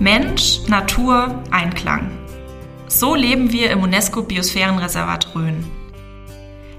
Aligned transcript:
Mensch, 0.00 0.60
Natur, 0.68 1.42
Einklang. 1.50 2.12
So 2.86 3.16
leben 3.16 3.50
wir 3.50 3.72
im 3.72 3.82
UNESCO-Biosphärenreservat 3.82 5.34
Rhön. 5.34 5.64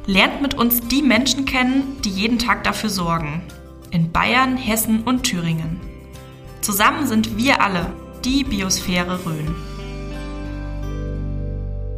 Lernt 0.05 0.41
mit 0.41 0.54
uns 0.54 0.88
die 0.88 1.02
Menschen 1.02 1.43
kennen, 1.43 1.97
die 2.05 2.11
jeden 2.11 2.39
Tag 2.39 2.63
dafür 2.63 2.89
sorgen. 2.89 3.41
In 3.91 4.13
Bayern, 4.13 4.55
Hessen 4.55 5.04
und 5.04 5.23
Thüringen. 5.23 5.82
Zusammen 6.61 7.07
sind 7.07 7.38
wir 7.38 7.61
alle 7.61 7.88
die 8.23 8.45
Biosphäre 8.45 9.20
Rhön. 9.25 9.54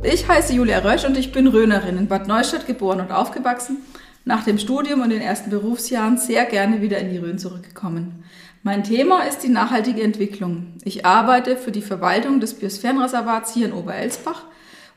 Ich 0.02 0.28
heiße 0.28 0.54
Julia 0.54 0.80
Rösch 0.80 1.06
und 1.06 1.16
ich 1.20 1.32
bin 1.32 1.46
Rhönerin, 1.46 2.00
in 2.00 2.08
Bad 2.08 2.28
Neustadt 2.28 2.66
geboren 2.66 3.00
und 3.00 3.12
aufgewachsen. 3.12 3.78
Nach 4.26 4.44
dem 4.44 4.58
Studium 4.58 5.02
und 5.02 5.12
den 5.12 5.22
ersten 5.22 5.52
Berufsjahren 5.52 6.18
sehr 6.18 6.46
gerne 6.46 6.82
wieder 6.82 6.98
in 6.98 7.12
die 7.12 7.18
Rhön 7.18 7.38
zurückgekommen. 7.38 8.24
Mein 8.64 8.84
Thema 8.84 9.24
ist 9.24 9.40
die 9.40 9.50
nachhaltige 9.50 10.04
Entwicklung. 10.04 10.74
Ich 10.84 11.04
arbeite 11.04 11.58
für 11.58 11.72
die 11.72 11.82
Verwaltung 11.82 12.40
des 12.40 12.54
Biosphärenreservats 12.54 13.56
hier 13.56 13.66
in 13.66 13.74
Oberelsbach 13.74 14.44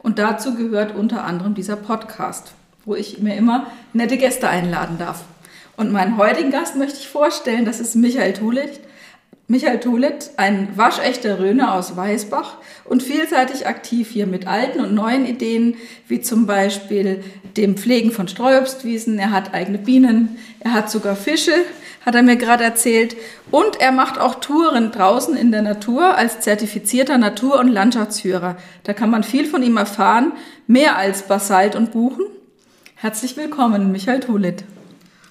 und 0.01 0.19
dazu 0.19 0.55
gehört 0.55 0.95
unter 0.95 1.25
anderem 1.25 1.55
dieser 1.55 1.77
Podcast, 1.77 2.53
wo 2.85 2.95
ich 2.95 3.21
mir 3.21 3.37
immer 3.37 3.69
nette 3.95 4.19
Gäste 4.19 4.51
einladen 4.51 4.99
darf. 4.99 5.25
Und 5.79 5.93
meinen 5.93 6.19
heutigen 6.19 6.51
Gast 6.51 6.77
möchte 6.77 6.99
ich 6.99 7.09
vorstellen, 7.09 7.65
das 7.65 7.81
ist 7.81 7.97
Michael 7.97 8.35
Tulit. 8.35 8.81
Michael 9.49 9.81
Tulit, 9.81 10.33
ein 10.37 10.69
waschechter 10.77 11.39
Röner 11.39 11.75
aus 11.75 11.97
Weißbach 11.97 12.59
und 12.85 13.03
vielseitig 13.03 13.67
aktiv 13.67 14.11
hier 14.11 14.27
mit 14.27 14.47
alten 14.47 14.81
und 14.81 14.95
neuen 14.95 15.25
Ideen, 15.25 15.77
wie 16.07 16.21
zum 16.21 16.45
Beispiel 16.45 17.25
dem 17.57 17.79
Pflegen 17.79 18.13
von 18.13 18.29
Streuobstwiesen. 18.29 19.19
Er 19.19 19.31
hat 19.31 19.55
eigene 19.55 19.79
Bienen, 19.79 20.37
er 20.61 20.75
hat 20.75 20.91
sogar 20.91 21.17
Fische, 21.17 21.55
hat 22.05 22.15
er 22.15 22.23
mir 22.23 22.37
gerade 22.37 22.65
erzählt. 22.65 23.17
Und 23.51 23.81
er 23.81 23.93
macht 23.93 24.19
auch 24.19 24.37
Touren 24.37 24.93
draußen 24.93 25.37
in 25.37 25.53
der 25.53 25.63
Natur 25.63 26.17
als 26.17 26.41
zertifizierter 26.41 27.19
Natur- 27.19 27.59
und 27.59 27.69
Landschaftsführer. 27.69 28.57
Da 28.85 28.93
kann 28.93 29.11
man 29.11 29.25
viel 29.25 29.47
von 29.47 29.63
ihm 29.63 29.77
erfahren, 29.77 30.33
mehr 30.67 30.97
als 30.97 31.23
Basalt 31.23 31.77
und 31.77 31.93
Buchen. 31.93 32.27
Herzlich 32.95 33.37
willkommen, 33.37 33.93
Michael 33.93 34.21
Tulit. 34.21 34.65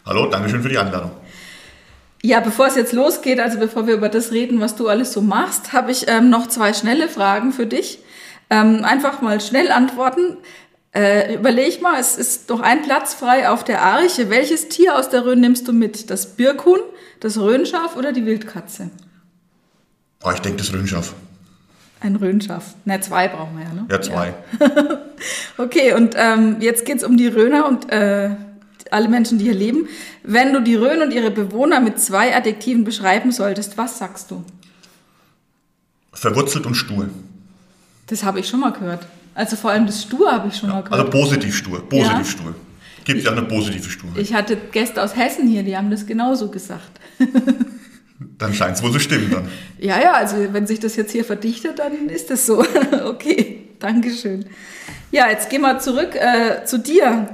Hallo, 0.06 0.28
Dankeschön 0.28 0.62
für 0.62 0.70
die 0.70 0.78
Einladung. 0.78 1.12
Ja, 2.22 2.40
bevor 2.40 2.68
es 2.68 2.76
jetzt 2.76 2.94
losgeht, 2.94 3.40
also 3.40 3.60
bevor 3.60 3.86
wir 3.86 3.96
über 3.96 4.10
das 4.10 4.32
reden, 4.32 4.62
was 4.62 4.76
du 4.76 4.88
alles 4.88 5.12
so 5.12 5.22
machst, 5.22 5.74
habe 5.74 5.92
ich 5.92 6.08
ähm, 6.08 6.30
noch 6.30 6.48
zwei 6.48 6.74
schnelle 6.74 7.10
Fragen 7.10 7.52
für 7.52 7.66
dich. 7.66 8.00
Ähm, 8.50 8.86
einfach 8.86 9.22
mal 9.22 9.42
schnell 9.42 9.72
antworten. 9.72 10.38
Äh, 10.94 11.36
überleg 11.36 11.82
mal, 11.82 12.00
es 12.00 12.18
ist 12.18 12.52
doch 12.52 12.60
ein 12.60 12.84
Platz 12.84 13.16
frei 13.16 13.50
auf 13.50 13.64
der 13.64 13.82
Arche. 13.82 14.30
Welches 14.30 14.70
Tier 14.70 14.96
aus 14.96 15.10
der 15.10 15.26
Rhön 15.26 15.40
nimmst 15.40 15.68
du 15.68 15.74
mit? 15.74 16.12
Das 16.12 16.36
Birkhuhn, 16.36 16.80
das 17.20 17.40
Rhönschaf 17.40 17.96
oder 17.96 18.12
die 18.12 18.26
Wildkatze? 18.26 18.92
Oh, 20.24 20.32
ich 20.32 20.40
denke 20.40 20.60
das 20.60 20.72
Rhönschaf. 20.72 21.14
Ein 22.00 22.16
Rhönschaf. 22.16 22.76
Na, 22.86 23.02
zwei 23.02 23.28
brauchen 23.28 23.58
wir 23.58 23.64
ja, 23.64 23.74
ne? 23.74 23.86
Ja, 23.90 24.02
zwei. 24.02 24.36
Ja. 24.60 25.00
okay, 25.58 25.94
und 25.94 26.16
ähm, 26.16 26.58
jetzt 26.60 26.86
geht's 26.86 27.04
um 27.04 27.18
die 27.18 27.28
Rhöner 27.28 27.68
und 27.68 27.90
äh, 27.92 28.30
alle 28.92 29.08
Menschen, 29.08 29.40
die 29.40 29.46
hier 29.46 29.56
leben. 29.56 29.88
Wenn 30.22 30.54
du 30.54 30.62
die 30.62 30.76
Rhön 30.76 31.02
und 31.02 31.12
ihre 31.12 31.32
Bewohner 31.32 31.80
mit 31.80 32.00
zwei 32.00 32.36
Adjektiven 32.36 32.84
beschreiben 32.84 33.32
solltest, 33.32 33.78
was 33.78 33.98
sagst 33.98 34.30
du? 34.30 34.44
Verwurzelt 36.12 36.68
und 36.68 36.76
stur. 36.76 37.10
Das 38.08 38.24
habe 38.24 38.40
ich 38.40 38.48
schon 38.48 38.60
mal 38.60 38.72
gehört. 38.72 39.06
Also 39.36 39.56
vor 39.56 39.72
allem 39.72 39.86
das 39.86 40.02
Stur 40.04 40.32
habe 40.32 40.48
ich 40.50 40.56
schon 40.56 40.70
Ja, 40.70 40.76
mal 40.76 40.82
gehört. 40.84 41.00
also 41.00 41.12
positiv 41.12 41.56
stur. 41.56 41.88
Positiv 41.90 42.18
Ja. 42.18 42.24
stur. 42.26 42.56
Gibt 43.06 43.24
ja 43.24 43.32
eine 43.32 43.42
positive 43.44 43.90
Sturheit. 43.90 44.18
Ich 44.18 44.34
hatte 44.34 44.56
Gäste 44.72 45.02
aus 45.04 45.16
Hessen 45.16 45.48
hier, 45.48 45.64
die 45.64 45.76
haben 45.76 45.90
das 45.92 46.06
genauso 46.06 46.50
gesagt. 46.50 46.92
Dann 48.38 48.54
scheint 48.54 48.78
es 48.78 48.84
wohl 48.84 48.92
zu 48.92 49.00
stimmen 49.00 49.30
dann. 49.32 49.48
Ja, 49.80 50.00
ja, 50.02 50.14
also 50.14 50.38
wenn 50.52 50.66
sich 50.66 50.80
das 50.80 50.96
jetzt 50.96 51.12
hier 51.12 51.26
verdichtet, 51.26 51.80
dann 51.80 52.08
ist 52.10 52.30
das 52.30 52.46
so. 52.46 52.64
okay, 53.06 53.68
Dankeschön. 53.80 54.46
Ja, 55.12 55.30
jetzt 55.30 55.50
gehen 55.50 55.62
wir 55.62 55.80
zurück 55.80 56.16
äh, 56.16 56.64
zu 56.64 56.78
dir. 56.80 57.28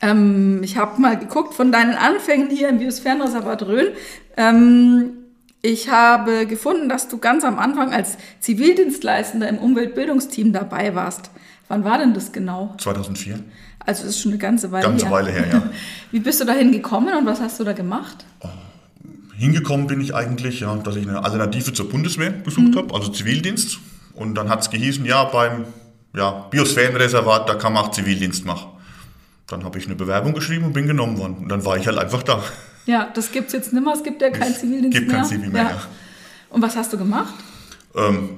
Ähm, 0.00 0.60
ich 0.62 0.76
habe 0.76 1.00
mal 1.00 1.18
geguckt 1.18 1.54
von 1.54 1.72
deinen 1.72 1.94
Anfängen 1.94 2.50
hier 2.50 2.68
im 2.68 2.78
Biosphärenreservat 2.78 3.62
Rhön. 3.66 3.88
Ähm, 4.36 5.10
ich 5.62 5.88
habe 5.88 6.46
gefunden, 6.46 6.88
dass 6.88 7.08
du 7.08 7.18
ganz 7.18 7.44
am 7.44 7.58
Anfang 7.58 7.92
als 7.92 8.16
Zivildienstleistender 8.40 9.48
im 9.48 9.58
Umweltbildungsteam 9.58 10.52
dabei 10.52 10.94
warst. 10.94 11.30
Wann 11.68 11.84
war 11.84 11.98
denn 11.98 12.14
das 12.14 12.32
genau? 12.32 12.74
2004. 12.78 13.40
Also 13.80 14.02
das 14.02 14.10
ist 14.10 14.20
schon 14.20 14.32
eine 14.32 14.38
ganze 14.38 14.70
Weile 14.72 14.86
Ganze 14.86 15.06
her. 15.06 15.12
Weile 15.12 15.30
her, 15.30 15.46
ja. 15.50 15.62
Wie 16.10 16.20
bist 16.20 16.40
du 16.40 16.44
dahin 16.44 16.72
gekommen 16.72 17.16
und 17.16 17.26
was 17.26 17.40
hast 17.40 17.58
du 17.60 17.64
da 17.64 17.72
gemacht? 17.72 18.24
Hingekommen 19.36 19.86
bin 19.86 20.00
ich 20.00 20.14
eigentlich, 20.14 20.60
ja, 20.60 20.74
dass 20.76 20.96
ich 20.96 21.06
eine 21.06 21.22
Alternative 21.22 21.72
zur 21.72 21.88
Bundeswehr 21.88 22.30
besucht 22.30 22.74
habe, 22.74 22.94
also 22.94 23.10
Zivildienst. 23.10 23.78
Und 24.14 24.34
dann 24.34 24.48
hat 24.48 24.62
es 24.62 24.70
gehießen, 24.70 25.04
ja, 25.04 25.24
beim 25.24 25.66
ja, 26.14 26.30
Biosphärenreservat, 26.50 27.48
da 27.48 27.54
kann 27.54 27.74
man 27.74 27.84
auch 27.84 27.90
Zivildienst 27.90 28.46
machen. 28.46 28.70
Dann 29.46 29.62
habe 29.62 29.78
ich 29.78 29.86
eine 29.86 29.94
Bewerbung 29.94 30.32
geschrieben 30.32 30.64
und 30.64 30.72
bin 30.72 30.86
genommen 30.86 31.18
worden. 31.18 31.36
Und 31.36 31.48
dann 31.48 31.64
war 31.64 31.76
ich 31.76 31.86
halt 31.86 31.98
einfach 31.98 32.22
da. 32.22 32.42
Ja, 32.86 33.08
das 33.12 33.32
gibt's 33.32 33.52
jetzt 33.52 33.72
nimmer. 33.72 33.92
Es 33.94 34.02
gibt 34.02 34.22
ja 34.22 34.30
keinen 34.30 34.52
Es 34.52 34.60
Zivildienst 34.60 34.96
gibt 34.96 35.08
mehr. 35.08 35.16
kein 35.18 35.26
Zivil 35.26 35.50
mehr, 35.50 35.62
ja. 35.62 35.82
Und 36.50 36.62
was 36.62 36.76
hast 36.76 36.92
du 36.92 36.98
gemacht? 36.98 37.34
Ähm, 37.94 38.30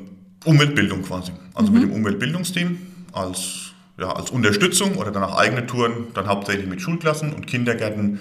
Umweltbildung 0.45 1.03
quasi. 1.03 1.33
Also 1.55 1.71
Mhm. 1.71 1.79
mit 1.79 1.89
dem 1.89 1.93
Umweltbildungsteam 1.97 2.79
als, 3.13 3.73
ja, 3.99 4.11
als 4.13 4.31
Unterstützung 4.31 4.97
oder 4.97 5.11
dann 5.11 5.23
auch 5.25 5.37
eigene 5.37 5.67
Touren, 5.67 6.07
dann 6.15 6.27
hauptsächlich 6.29 6.67
mit 6.67 6.81
Schulklassen 6.81 7.33
und 7.35 7.47
Kindergärten, 7.47 8.21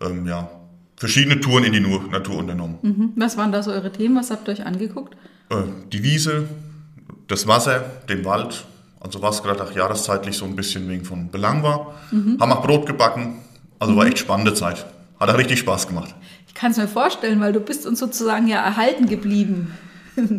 ähm, 0.00 0.26
ja, 0.26 0.50
verschiedene 0.96 1.40
Touren 1.40 1.62
in 1.64 1.72
die 1.72 1.80
Natur 1.80 2.36
unternommen. 2.38 2.78
Mhm. 2.82 3.12
Was 3.16 3.36
waren 3.36 3.52
da 3.52 3.62
so 3.62 3.70
eure 3.70 3.92
Themen? 3.92 4.16
Was 4.16 4.30
habt 4.30 4.48
ihr 4.48 4.52
euch 4.54 4.66
angeguckt? 4.66 5.16
Äh, 5.50 5.56
die 5.92 6.02
Wiese, 6.02 6.48
das 7.28 7.46
Wasser, 7.46 7.84
den 8.08 8.24
Wald, 8.24 8.64
also 9.00 9.22
was 9.22 9.42
gerade 9.44 9.62
auch 9.62 9.70
jahreszeitlich 9.72 10.36
so 10.36 10.44
ein 10.44 10.56
bisschen 10.56 10.88
wegen 10.88 11.04
von 11.04 11.30
Belang 11.30 11.62
war. 11.62 11.94
Mhm. 12.10 12.38
Haben 12.40 12.52
auch 12.52 12.62
Brot 12.66 12.86
gebacken, 12.86 13.34
also 13.78 13.94
war 13.96 14.06
echt 14.06 14.18
spannende 14.18 14.54
Zeit. 14.54 14.84
Hat 15.18 15.30
auch 15.30 15.38
richtig 15.38 15.58
Spaß 15.58 15.88
gemacht. 15.88 16.14
Ich 16.46 16.54
kann 16.54 16.70
es 16.70 16.76
mir 16.76 16.88
vorstellen, 16.88 17.40
weil 17.40 17.52
du 17.52 17.60
bist 17.60 17.86
uns 17.86 17.98
sozusagen 17.98 18.46
ja 18.48 18.62
erhalten 18.62 19.06
geblieben. 19.06 19.76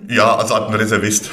Ja, 0.09 0.35
als 0.35 0.51
Art 0.51 0.69
ein 0.69 0.75
Reservist. 0.75 1.29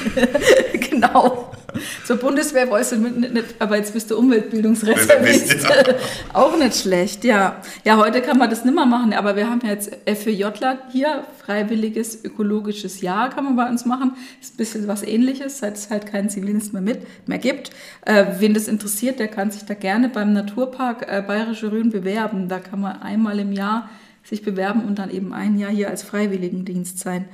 genau. 0.89 1.51
Zur 2.05 2.17
Bundeswehr 2.17 2.69
wolltest 2.69 2.93
du 2.93 2.97
nicht, 2.97 3.33
nicht, 3.33 3.45
aber 3.59 3.77
jetzt 3.77 3.93
bist 3.93 4.09
du 4.09 4.17
Umweltbildungsreservist. 4.17 5.53
Reservist, 5.55 5.95
Auch 6.33 6.57
nicht 6.57 6.75
schlecht, 6.77 7.23
ja. 7.23 7.61
Ja, 7.83 7.97
heute 7.97 8.21
kann 8.21 8.37
man 8.37 8.49
das 8.49 8.63
nimmer 8.65 8.85
machen, 8.85 9.13
aber 9.13 9.35
wir 9.35 9.49
haben 9.49 9.61
ja 9.63 9.71
jetzt 9.71 9.91
FÖJler 10.05 10.79
hier, 10.91 11.25
freiwilliges 11.45 12.23
ökologisches 12.23 13.01
Jahr 13.01 13.29
kann 13.29 13.45
man 13.45 13.55
bei 13.55 13.67
uns 13.69 13.85
machen. 13.85 14.13
Ist 14.41 14.55
ein 14.55 14.57
bisschen 14.57 14.87
was 14.87 15.03
ähnliches, 15.03 15.59
seit 15.59 15.75
es 15.75 15.89
halt 15.89 16.05
keinen 16.05 16.29
Zivildienst 16.29 16.73
mehr, 16.73 16.81
mit, 16.81 17.01
mehr 17.27 17.39
gibt. 17.39 17.71
Äh, 18.05 18.25
wen 18.39 18.53
das 18.53 18.67
interessiert, 18.67 19.19
der 19.19 19.27
kann 19.27 19.51
sich 19.51 19.65
da 19.65 19.73
gerne 19.73 20.09
beim 20.09 20.33
Naturpark 20.33 21.05
äh, 21.07 21.21
Bayerische 21.21 21.71
Rhön 21.71 21.89
bewerben. 21.89 22.47
Da 22.47 22.59
kann 22.59 22.81
man 22.81 23.01
einmal 23.01 23.39
im 23.39 23.51
Jahr 23.51 23.89
sich 24.23 24.41
bewerben 24.41 24.83
und 24.83 24.99
dann 24.99 25.09
eben 25.09 25.33
ein 25.33 25.57
Jahr 25.57 25.71
hier 25.71 25.89
als 25.89 26.03
Freiwilligendienst 26.03 26.99
sein. 26.99 27.25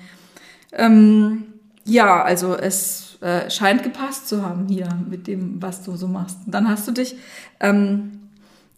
Ähm, 0.72 1.46
ja, 1.86 2.24
also 2.24 2.56
es 2.56 3.12
äh, 3.24 3.50
scheint 3.50 3.84
gepasst 3.84 4.28
zu 4.28 4.44
haben 4.44 4.68
hier 4.68 4.90
mit 5.10 5.28
dem, 5.28 5.62
was 5.62 5.82
du 5.84 5.96
so 5.96 6.08
machst. 6.08 6.38
Und 6.46 6.54
dann 6.54 6.68
hast 6.68 6.86
du 6.88 6.92
dich 6.92 7.16
ähm, 7.62 8.20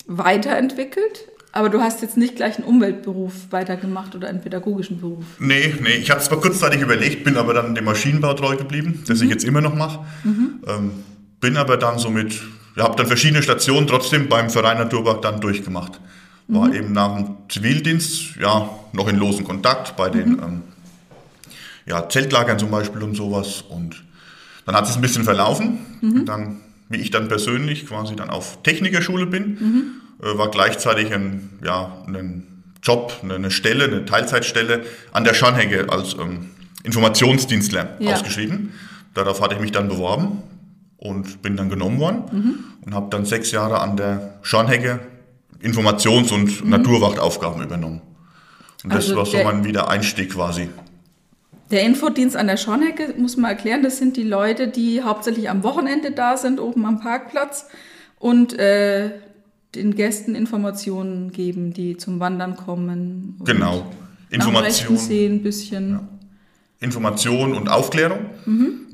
weiterentwickelt, 0.06 1.28
aber 1.52 1.70
du 1.70 1.82
hast 1.82 2.04
jetzt 2.04 2.16
nicht 2.16 2.36
gleich 2.36 2.58
einen 2.58 2.68
Umweltberuf 2.68 3.34
weitergemacht 3.50 4.14
oder 4.14 4.28
einen 4.28 4.42
pädagogischen 4.42 5.02
Beruf. 5.02 5.26
Nee, 5.40 5.74
nee, 5.82 5.96
ich 5.96 6.12
hatte 6.12 6.22
es 6.22 6.28
zwar 6.28 6.40
kurzzeitig 6.40 6.82
überlegt, 6.82 7.24
bin 7.24 7.38
aber 7.38 7.56
dann 7.56 7.74
dem 7.74 7.86
Maschinenbau 7.86 8.36
treu 8.36 8.56
geblieben, 8.56 9.04
das 9.08 9.20
ich 9.22 9.32
jetzt 9.32 9.44
immer 9.44 9.62
noch 9.62 9.74
mache. 9.74 10.06
Ähm, 10.68 10.92
bin 11.42 11.58
aber 11.58 11.78
dann 11.78 11.98
so 11.98 12.12
mit, 12.12 12.40
ja, 12.76 12.84
habe 12.84 12.96
dann 12.98 13.08
verschiedene 13.08 13.42
Stationen 13.42 13.88
trotzdem 13.88 14.30
beim 14.30 14.52
Verein 14.52 14.78
Naturpark 14.78 15.24
dann 15.24 15.42
durchgemacht. 15.42 16.00
War 16.48 16.72
eben 16.72 16.92
nach 16.92 17.16
dem 17.16 17.38
Zivildienst, 17.50 18.36
ja, 18.40 18.70
noch 18.94 19.08
in 19.08 19.16
losen 19.16 19.44
Kontakt 19.44 19.96
bei 19.96 20.10
den 20.10 20.34
ähm, 20.34 20.62
ja, 21.88 22.08
Zeltlagern 22.08 22.59
zum 22.59 22.70
Beispiel 22.70 23.02
und 23.02 23.16
sowas. 23.16 23.64
Und 23.68 24.04
dann 24.66 24.76
hat 24.76 24.88
es 24.90 24.96
ein 24.96 25.02
bisschen 25.02 25.23
verlaufen. 25.23 25.79
Und 26.02 26.26
Dann, 26.26 26.58
wie 26.90 26.97
ich 26.97 27.12
dann 27.12 27.28
persönlich 27.28 27.85
quasi 27.88 28.16
dann 28.16 28.29
auf 28.29 28.62
Technikerschule 28.64 29.26
bin, 29.26 30.02
äh, 30.22 30.38
war 30.38 30.50
gleichzeitig 30.50 31.14
ein, 31.14 31.50
ja, 31.64 32.03
ein 32.08 32.44
Job, 32.84 33.14
eine- 33.23 33.50
Stelle, 33.52 33.85
eine 33.85 34.06
Teilzeitstelle 34.06 34.84
an 35.12 35.23
der 35.23 35.34
Scharnhecke 35.34 35.88
als 35.90 36.14
ähm, 36.16 36.50
Informationsdienstler 36.84 37.96
Ja. 38.00 38.14
ausgeschrieben. 38.14 38.73
Darauf 39.14 39.41
hatte 39.41 39.56
ich 39.56 39.62
mich 39.62 39.72
dann 39.72 39.88
beworben 39.88 40.44
und 40.97 41.41
bin 41.41 41.56
dann 41.58 41.70
genommen 41.70 42.00
worden 42.00 42.64
und 42.82 42.94
habe 42.94 43.08
dann 43.09 43.26
sechs 43.26 43.52
Jahre 43.52 43.79
an 43.79 43.97
der 43.97 44.35
Scharnhecke 44.44 45.00
Informations- 45.62 46.32
und 46.32 46.67
Naturwachtaufgaben 46.67 47.64
übernommen. 47.64 48.02
Und 48.84 48.94
das 48.94 49.06
Also 49.06 49.16
war 49.16 49.26
so 49.26 49.44
mein 49.44 49.64
Wiedereinstieg 49.64 50.34
quasi. 50.34 50.70
Der 51.72 51.84
Infodienst 51.84 52.38
an 52.38 52.47
der 52.47 52.58
Schornhecke, 52.58 53.16
muss 53.17 53.38
man 53.38 53.50
erklären, 53.52 53.82
das 53.82 53.97
sind 53.97 54.17
die 54.17 54.23
Leute, 54.23 54.67
die 54.67 55.02
hauptsächlich 55.02 55.50
am 55.50 55.64
Wochenende 55.64 56.12
da 56.12 56.38
sind, 56.38 56.59
oben 56.59 56.85
am 56.85 57.00
Parkplatz 57.00 57.66
und 58.20 58.53
äh, 58.59 59.12
den 59.73 59.96
Gästen 59.96 60.35
Informationen 60.35 61.32
geben, 61.32 61.73
die 61.73 61.97
zum 61.97 62.20
Wandern 62.20 62.56
kommen. 62.56 63.35
und 63.40 63.46
Genau. 63.47 63.91
nach 64.32 64.46
dem 64.46 64.56
Rechten 64.56 64.84
Information, 64.84 64.97
sehen 64.97 65.34
ein 65.35 65.44
bisschen. 65.44 66.00
Information 66.79 67.53
und 67.53 67.67
Aufklärung. 67.70 68.20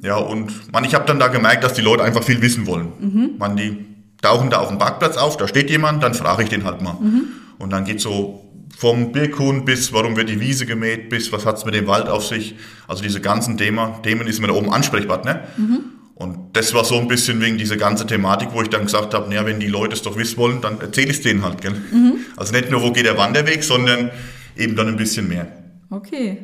Ja, 0.01 0.15
und 0.17 0.71
man, 0.71 0.83
ich 0.85 0.93
habe 0.95 1.05
dann 1.05 1.19
da 1.19 1.27
gemerkt, 1.27 1.63
dass 1.63 1.73
die 1.73 1.81
Leute 1.81 2.03
einfach 2.03 2.23
viel 2.23 2.41
wissen 2.41 2.67
wollen. 2.67 3.35
Man, 3.37 3.55
die 3.57 3.85
tauchen 4.21 4.49
da 4.49 4.59
auf 4.59 4.69
dem 4.69 4.77
Parkplatz 4.77 5.17
auf, 5.17 5.35
da 5.35 5.47
steht 5.47 5.69
jemand, 5.69 6.01
dann 6.03 6.13
frage 6.13 6.43
ich 6.43 6.49
den 6.49 6.63
halt 6.63 6.81
mal. 6.81 6.95
Und 7.57 7.69
dann 7.71 7.83
geht 7.85 7.99
so 7.99 8.40
vom 8.81 9.11
Birkhuhn 9.11 9.63
bis 9.63 9.93
warum 9.93 10.15
wird 10.15 10.27
die 10.27 10.39
Wiese 10.39 10.65
gemäht, 10.65 11.07
bis 11.07 11.31
was 11.31 11.45
hat's 11.45 11.65
mit 11.65 11.75
dem 11.75 11.85
Wald 11.85 12.09
auf 12.09 12.25
sich. 12.25 12.55
Also 12.87 13.03
diese 13.03 13.21
ganzen 13.21 13.55
Themen, 13.55 14.01
Themen 14.01 14.25
ist 14.25 14.41
mir 14.41 14.47
da 14.47 14.53
oben 14.53 14.73
Ansprechpartner. 14.73 15.43
Und 16.15 16.39
das 16.53 16.73
war 16.73 16.83
so 16.83 16.97
ein 16.97 17.07
bisschen 17.07 17.39
wegen 17.41 17.59
dieser 17.59 17.77
ganzen 17.77 18.07
Thematik, 18.07 18.49
wo 18.53 18.61
ich 18.63 18.69
dann 18.69 18.85
gesagt 18.85 19.13
habe, 19.13 19.29
naja, 19.29 19.45
wenn 19.45 19.59
die 19.59 19.67
Leute 19.67 19.93
es 19.93 20.01
doch 20.01 20.17
wissen 20.17 20.35
wollen, 20.37 20.61
dann 20.61 20.81
erzähle 20.81 21.11
ich 21.11 21.17
es 21.17 21.21
denen 21.21 21.43
halt. 21.43 21.61
Gell? 21.61 21.75
Also 22.35 22.53
nicht 22.53 22.71
nur, 22.71 22.81
wo 22.81 22.91
geht 22.91 23.05
der 23.05 23.19
Wanderweg, 23.19 23.63
sondern 23.63 24.09
eben 24.57 24.75
dann 24.75 24.87
ein 24.87 24.97
bisschen 24.97 25.27
mehr. 25.27 25.45
Okay. 25.91 26.39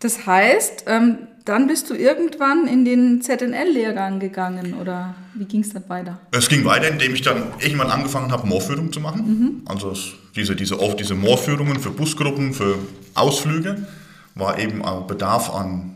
Das 0.00 0.26
heißt, 0.26 0.86
ähm, 0.88 1.18
dann 1.44 1.66
bist 1.66 1.88
du 1.88 1.94
irgendwann 1.94 2.66
in 2.66 2.84
den 2.84 3.22
ZNL-Lehrgang 3.22 4.18
gegangen 4.18 4.74
oder 4.74 5.14
wie 5.34 5.46
ging 5.46 5.62
es 5.62 5.72
dann 5.72 5.88
weiter? 5.88 6.20
Es 6.32 6.48
ging 6.48 6.64
weiter, 6.64 6.88
indem 6.88 7.14
ich 7.14 7.22
dann 7.22 7.44
irgendwann 7.60 7.90
angefangen 7.90 8.32
habe, 8.32 8.46
Moorführung 8.46 8.92
zu 8.92 9.00
machen. 9.00 9.62
Also 9.66 9.92
es, 9.92 10.12
diese, 10.38 10.56
diese, 10.56 10.80
oft 10.80 10.98
diese 10.98 11.14
Moorführungen 11.14 11.78
für 11.78 11.90
Busgruppen, 11.90 12.54
für 12.54 12.76
Ausflüge, 13.14 13.86
war 14.34 14.58
eben 14.58 14.82
Bedarf 15.06 15.54
an 15.54 15.94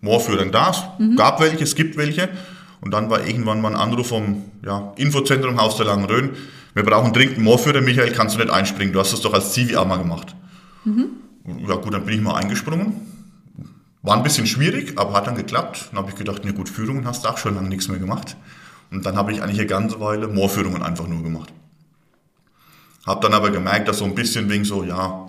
Moorführern 0.00 0.52
da. 0.52 0.70
Es 0.70 1.16
gab 1.16 1.40
welche, 1.40 1.64
es 1.64 1.74
gibt 1.74 1.96
welche. 1.96 2.28
Und 2.80 2.92
dann 2.92 3.10
war 3.10 3.26
irgendwann 3.26 3.60
mal 3.60 3.74
ein 3.74 3.80
Anruf 3.80 4.08
vom 4.08 4.42
ja, 4.64 4.92
Infozentrum 4.96 5.60
Haus 5.60 5.76
der 5.76 5.86
Langen 5.86 6.04
Rhön. 6.04 6.30
Wir 6.74 6.82
brauchen 6.82 7.12
dringend 7.12 7.36
einen 7.36 7.44
Moorführer. 7.44 7.80
Michael, 7.80 8.12
kannst 8.12 8.34
du 8.34 8.40
nicht 8.40 8.50
einspringen? 8.50 8.92
Du 8.92 8.98
hast 8.98 9.12
das 9.12 9.20
doch 9.20 9.34
als 9.34 9.52
Zivi 9.52 9.76
auch 9.76 9.86
mal 9.86 9.98
gemacht. 9.98 10.34
Ja 11.68 11.76
gut, 11.76 11.92
dann 11.92 12.04
bin 12.04 12.14
ich 12.14 12.20
mal 12.20 12.34
eingesprungen. 12.34 12.94
War 14.02 14.16
ein 14.16 14.22
bisschen 14.24 14.46
schwierig, 14.46 14.94
aber 14.96 15.12
hat 15.12 15.26
dann 15.28 15.36
geklappt. 15.36 15.90
Dann 15.90 15.98
habe 15.98 16.10
ich 16.10 16.16
gedacht, 16.16 16.42
na 16.44 16.50
gut, 16.50 16.68
Führungen 16.68 17.06
hast 17.06 17.24
du 17.24 17.28
auch 17.28 17.38
schon 17.38 17.54
lange 17.54 17.68
nichts 17.68 17.88
mehr 17.88 17.98
gemacht. 17.98 18.36
Und 18.90 19.06
dann 19.06 19.16
habe 19.16 19.32
ich 19.32 19.42
eigentlich 19.42 19.60
eine 19.60 19.68
ganze 19.68 20.00
Weile 20.00 20.26
Moorführungen 20.26 20.82
einfach 20.82 21.06
nur 21.06 21.22
gemacht. 21.22 21.52
Habe 23.06 23.20
dann 23.20 23.34
aber 23.34 23.50
gemerkt, 23.50 23.88
dass 23.88 23.98
so 23.98 24.04
ein 24.04 24.14
bisschen 24.14 24.48
wegen 24.48 24.64
so, 24.64 24.84
ja, 24.84 25.28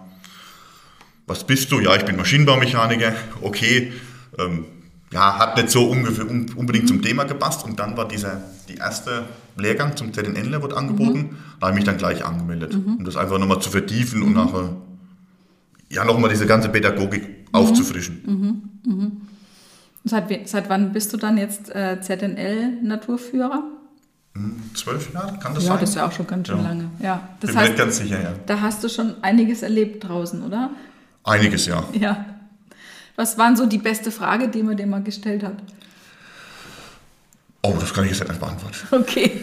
was 1.25 1.44
bist 1.46 1.72
du? 1.72 1.80
Ja, 1.80 1.96
ich 1.96 2.06
bin 2.06 2.16
Maschinenbaumechaniker. 2.18 3.14
Okay, 3.42 3.94
ähm, 4.38 4.66
ja, 5.12 5.38
hat 5.40 5.58
nicht 5.58 5.70
so 5.70 5.86
ungefähr, 5.90 6.30
un, 6.30 6.52
unbedingt 6.56 6.88
zum 6.88 7.02
Thema 7.02 7.24
gepasst. 7.24 7.64
Und 7.66 7.80
dann 7.80 7.96
war 7.98 8.08
dieser, 8.08 8.42
die 8.70 8.75
erste 8.75 9.24
Lehrgang 9.58 9.96
zum 9.96 10.12
ZNNler 10.14 10.62
wurde 10.62 10.75
angeboten. 10.78 11.38
Da 11.60 11.68
habe 11.68 11.72
ich 11.72 11.75
mich 11.78 11.86
dann 11.86 11.98
gleich 11.98 12.25
angemeldet, 12.25 12.75
um 12.75 13.04
das 13.06 13.16
einfach 13.16 13.40
nochmal 13.40 13.62
zu 13.62 13.70
vertiefen 13.70 14.22
und 14.24 14.34
nachher, 14.34 14.76
ja, 15.90 16.04
nochmal 16.06 16.30
diese 16.30 16.46
ganze 16.48 16.69
Pädagogik 16.69 17.24
aufzufrischen. 17.52 18.69
Seit, 20.06 20.30
we- 20.30 20.42
seit 20.46 20.68
wann 20.69 20.92
bist 20.92 21.14
du 21.14 21.18
dann 21.18 21.38
jetzt 21.38 21.74
äh, 21.74 22.02
ZNL-Naturführer? 22.02 23.64
Zwölf 24.74 25.13
Jahre, 25.13 25.38
kann 25.38 25.53
das 25.53 25.63
Ja, 25.63 25.69
sein? 25.74 25.80
das 25.81 25.89
ist 25.89 25.95
ja 25.95 26.07
auch 26.07 26.12
schon 26.12 26.25
ganz 26.25 26.47
schön 26.47 26.57
Ja. 26.57 26.63
lange. 26.63 26.89
Ja, 27.00 27.30
das 27.39 27.51
bin 27.51 27.59
mir 27.59 27.65
heißt, 27.65 27.77
ganz 27.77 27.97
sicher, 27.97 28.21
ja. 28.21 28.33
da 28.47 28.62
hast 28.62 28.83
du 28.83 28.89
schon 28.89 29.15
einiges 29.24 29.62
erlebt 29.62 30.03
draußen, 30.03 30.41
oder? 30.44 30.71
Einiges, 31.24 31.68
ja. 31.68 31.83
Ja. 31.94 32.25
Was 33.15 33.38
waren 33.38 33.56
so 33.56 33.68
die 33.68 33.77
beste 33.77 34.09
Frage, 34.12 34.47
die 34.47 34.63
man 34.63 34.75
dir 34.75 34.88
mal 34.88 35.03
gestellt 35.03 35.44
hat? 35.44 35.57
Oh, 37.62 37.75
das 37.80 37.94
kann 37.94 38.06
ich 38.06 38.12
jetzt 38.18 38.27
nicht 38.27 38.39
beantworten. 38.39 38.75
Okay. 38.91 39.41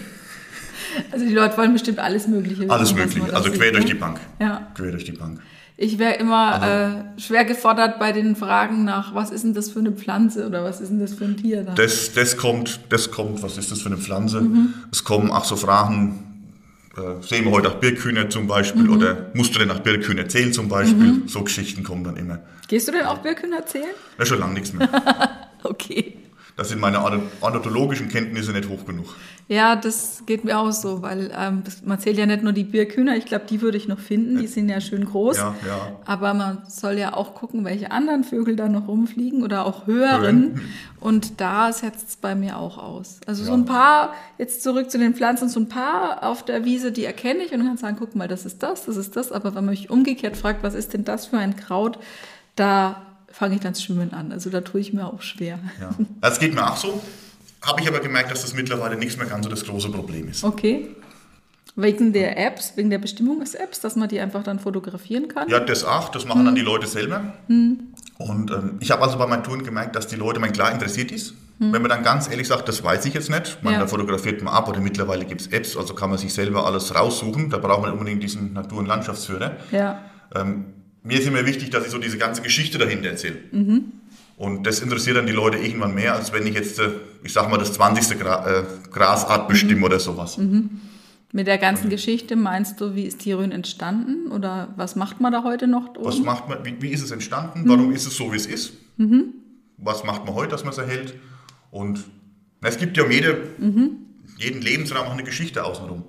Also 1.12 1.24
die 1.24 1.32
Leute 1.34 1.56
wollen 1.56 1.72
bestimmt 1.72 2.00
alles 2.00 2.26
Mögliche 2.26 2.58
wissen. 2.62 2.70
Alles 2.72 2.90
was 2.90 2.98
man 2.98 3.06
möglich, 3.08 3.24
da 3.28 3.36
also 3.36 3.48
sieht, 3.50 3.60
quer 3.60 3.70
durch 3.70 3.84
ne? 3.84 3.90
die 3.92 3.96
Bank. 3.96 4.20
Ja. 4.40 4.66
Quer 4.74 4.90
durch 4.90 5.04
die 5.04 5.12
Bank. 5.12 5.40
Ich 5.82 5.98
wäre 5.98 6.16
immer 6.16 7.06
äh, 7.16 7.20
schwer 7.20 7.46
gefordert 7.46 7.98
bei 7.98 8.12
den 8.12 8.36
Fragen 8.36 8.84
nach, 8.84 9.14
was 9.14 9.30
ist 9.30 9.44
denn 9.44 9.54
das 9.54 9.70
für 9.70 9.78
eine 9.78 9.92
Pflanze 9.92 10.46
oder 10.46 10.62
was 10.62 10.78
ist 10.82 10.90
denn 10.90 11.00
das 11.00 11.14
für 11.14 11.24
ein 11.24 11.38
Tier? 11.38 11.62
Da? 11.62 11.72
Das, 11.74 12.12
das 12.12 12.36
kommt, 12.36 12.80
das 12.90 13.10
kommt, 13.10 13.42
was 13.42 13.56
ist 13.56 13.72
das 13.72 13.80
für 13.80 13.86
eine 13.86 13.96
Pflanze? 13.96 14.42
Mhm. 14.42 14.74
Es 14.92 15.04
kommen 15.04 15.30
auch 15.30 15.46
so 15.46 15.56
Fragen, 15.56 16.52
äh, 16.98 17.26
sehen 17.26 17.46
wir 17.46 17.52
heute 17.52 17.70
auch 17.70 17.76
Birkhühner 17.76 18.28
zum 18.28 18.46
Beispiel 18.46 18.82
Mhm. 18.82 18.92
oder 18.92 19.30
musst 19.32 19.54
du 19.54 19.58
denn 19.58 19.68
nach 19.68 19.78
Birkhühner 19.80 20.28
zählen 20.28 20.52
zum 20.52 20.68
Beispiel? 20.68 21.22
So 21.26 21.42
Geschichten 21.44 21.82
kommen 21.82 22.04
dann 22.04 22.16
immer. 22.18 22.40
Gehst 22.68 22.86
du 22.86 22.92
denn 22.92 23.06
auch 23.06 23.18
Birken 23.18 23.54
erzählen? 23.54 23.86
Das 24.18 24.24
ist 24.24 24.28
schon 24.28 24.40
lange 24.40 24.52
nichts 24.52 24.74
mehr. 24.74 24.86
Okay. 25.62 26.16
Da 26.60 26.66
sind 26.66 26.78
meine 26.78 26.98
ornith- 26.98 27.22
ornithologischen 27.40 28.08
Kenntnisse 28.10 28.52
nicht 28.52 28.68
hoch 28.68 28.84
genug. 28.84 29.16
Ja, 29.48 29.76
das 29.76 30.24
geht 30.26 30.44
mir 30.44 30.58
auch 30.58 30.70
so, 30.72 31.00
weil 31.00 31.32
ähm, 31.34 31.62
man 31.86 31.98
zählt 31.98 32.18
ja 32.18 32.26
nicht 32.26 32.42
nur 32.42 32.52
die 32.52 32.64
Birkhühner, 32.64 33.16
ich 33.16 33.24
glaube, 33.24 33.46
die 33.48 33.62
würde 33.62 33.78
ich 33.78 33.88
noch 33.88 33.98
finden, 33.98 34.36
die 34.38 34.46
sind 34.46 34.68
ja 34.68 34.78
schön 34.82 35.06
groß. 35.06 35.38
Ja, 35.38 35.54
ja. 35.66 35.96
Aber 36.04 36.34
man 36.34 36.58
soll 36.68 36.98
ja 36.98 37.14
auch 37.14 37.34
gucken, 37.34 37.64
welche 37.64 37.90
anderen 37.90 38.24
Vögel 38.24 38.56
da 38.56 38.68
noch 38.68 38.88
rumfliegen 38.88 39.42
oder 39.42 39.64
auch 39.64 39.86
höheren. 39.86 40.20
Hören. 40.20 40.60
Und 41.00 41.40
da 41.40 41.72
setzt 41.72 42.10
es 42.10 42.16
bei 42.16 42.34
mir 42.34 42.58
auch 42.58 42.76
aus. 42.76 43.20
Also 43.26 43.42
so 43.42 43.52
Ja. 43.52 43.56
ein 43.56 43.64
paar, 43.64 44.12
jetzt 44.36 44.62
zurück 44.62 44.90
zu 44.90 44.98
den 44.98 45.14
Pflanzen, 45.14 45.48
so 45.48 45.60
ein 45.60 45.68
paar 45.70 46.22
auf 46.24 46.44
der 46.44 46.66
Wiese, 46.66 46.92
die 46.92 47.06
erkenne 47.06 47.42
ich 47.42 47.52
und 47.54 47.64
kann 47.64 47.78
sagen, 47.78 47.96
guck 47.98 48.14
mal, 48.14 48.28
das 48.28 48.44
ist 48.44 48.62
das, 48.62 48.84
das 48.84 48.98
ist 48.98 49.16
das. 49.16 49.32
Aber 49.32 49.54
wenn 49.54 49.64
man 49.64 49.70
mich 49.72 49.88
umgekehrt 49.88 50.36
fragt, 50.36 50.62
was 50.62 50.74
ist 50.74 50.92
denn 50.92 51.04
das 51.06 51.24
für 51.24 51.38
ein 51.38 51.56
Kraut, 51.56 51.98
da 52.54 53.06
fange 53.30 53.54
ich 53.56 53.60
dann 53.60 53.74
Schwimmen 53.74 54.12
an. 54.12 54.32
Also 54.32 54.50
da 54.50 54.60
tue 54.60 54.80
ich 54.80 54.92
mir 54.92 55.06
auch 55.06 55.22
schwer. 55.22 55.58
Ja. 55.80 55.90
Das 56.20 56.38
geht 56.40 56.54
mir 56.54 56.70
auch 56.70 56.76
so. 56.76 57.00
Habe 57.62 57.80
ich 57.82 57.88
aber 57.88 58.00
gemerkt, 58.00 58.30
dass 58.30 58.42
das 58.42 58.54
mittlerweile 58.54 58.96
nichts 58.96 59.16
mehr 59.16 59.26
ganz 59.26 59.44
so 59.44 59.50
das 59.50 59.64
große 59.64 59.90
Problem 59.90 60.28
ist. 60.28 60.44
Okay. 60.44 60.88
Wegen 61.76 62.12
der 62.12 62.36
Apps, 62.38 62.72
wegen 62.76 62.90
der 62.90 62.98
Bestimmung 62.98 63.40
des 63.40 63.54
Apps, 63.54 63.80
dass 63.80 63.94
man 63.96 64.08
die 64.08 64.18
einfach 64.20 64.42
dann 64.42 64.58
fotografieren 64.58 65.28
kann? 65.28 65.48
Ja, 65.48 65.60
das 65.60 65.84
auch. 65.84 66.08
Das 66.08 66.24
machen 66.26 66.42
Mhm. 66.42 66.46
dann 66.46 66.54
die 66.56 66.60
Leute 66.62 66.86
selber. 66.86 67.32
Und 67.48 68.50
ähm, 68.50 68.76
ich 68.80 68.90
habe 68.90 69.02
also 69.02 69.16
bei 69.18 69.26
meinen 69.26 69.44
Touren 69.44 69.62
gemerkt, 69.62 69.94
dass 69.96 70.06
die 70.08 70.16
Leute, 70.16 70.40
mein 70.40 70.52
klar 70.52 70.72
interessiert 70.72 71.12
ist. 71.12 71.34
Wenn 71.62 71.82
man 71.82 71.90
dann 71.90 72.02
ganz 72.02 72.26
ehrlich 72.30 72.48
sagt, 72.48 72.66
das 72.70 72.82
weiß 72.82 73.04
ich 73.04 73.12
jetzt 73.12 73.28
nicht, 73.28 73.62
man. 73.62 73.74
Ja. 73.74 73.80
da 73.80 73.86
fotografiert 73.86 74.42
man 74.42 74.54
ab 74.54 74.66
oder 74.66 74.80
mittlerweile 74.80 75.26
gibt 75.26 75.42
es 75.42 75.46
Apps, 75.48 75.76
also 75.76 75.92
kann 75.94 76.08
man 76.08 76.18
sich 76.18 76.32
selber 76.32 76.64
alles 76.64 76.94
raussuchen. 76.94 77.50
Da 77.50 77.58
braucht 77.58 77.82
man 77.82 77.92
unbedingt 77.92 78.22
diesen 78.22 78.54
Natur- 78.54 78.78
und 78.78 78.86
Landschaftsführer. 78.86 79.56
Ja. 79.70 80.00
Ähm, 80.34 80.64
mir 81.02 81.18
ist 81.18 81.26
immer 81.26 81.46
wichtig, 81.46 81.70
dass 81.70 81.84
ich 81.84 81.90
so 81.90 81.98
diese 81.98 82.18
ganze 82.18 82.42
Geschichte 82.42 82.78
dahinter 82.78 83.10
erzähle. 83.10 83.36
Mhm. 83.52 83.92
Und 84.36 84.66
das 84.66 84.80
interessiert 84.80 85.16
dann 85.16 85.26
die 85.26 85.32
Leute 85.32 85.58
irgendwann 85.58 85.94
mehr, 85.94 86.14
als 86.14 86.32
wenn 86.32 86.46
ich 86.46 86.54
jetzt, 86.54 86.78
äh, 86.78 86.90
ich 87.22 87.32
sag 87.32 87.50
mal, 87.50 87.58
das 87.58 87.74
20. 87.74 88.18
Gra 88.18 88.60
äh, 88.60 88.64
Grasart 88.90 89.48
bestimme 89.48 89.84
oder 89.84 90.00
sowas. 90.00 90.38
Mit 91.32 91.46
der 91.46 91.58
ganzen 91.58 91.90
Geschichte 91.90 92.36
meinst 92.36 92.80
du, 92.80 92.94
wie 92.94 93.04
ist 93.04 93.24
die 93.24 93.32
Rhön 93.32 93.52
entstanden 93.52 94.32
oder 94.32 94.72
was 94.76 94.96
macht 94.96 95.20
man 95.20 95.32
da 95.32 95.44
heute 95.44 95.66
noch? 95.66 95.90
Was 96.00 96.16
oben? 96.16 96.24
macht 96.24 96.48
man, 96.48 96.64
wie, 96.64 96.80
wie 96.80 96.88
ist 96.88 97.02
es 97.02 97.10
entstanden? 97.10 97.64
Warum 97.66 97.92
ist 97.92 98.06
es 98.06 98.16
so, 98.16 98.32
wie 98.32 98.36
es 98.36 98.46
ist? 98.46 98.72
Was 99.76 100.04
macht 100.04 100.24
man 100.24 100.34
heute, 100.34 100.50
dass 100.50 100.64
man 100.64 100.72
es 100.72 100.78
erhält? 100.78 101.14
Und 101.70 102.04
na, 102.60 102.68
es 102.68 102.78
gibt 102.78 102.96
ja 102.96 103.04
um 103.04 103.10
jede, 103.10 103.42
jeden 104.38 104.62
Lebensraum 104.62 105.06
auch 105.06 105.12
eine 105.12 105.22
Geschichte 105.22 105.64
außenrum. 105.64 106.02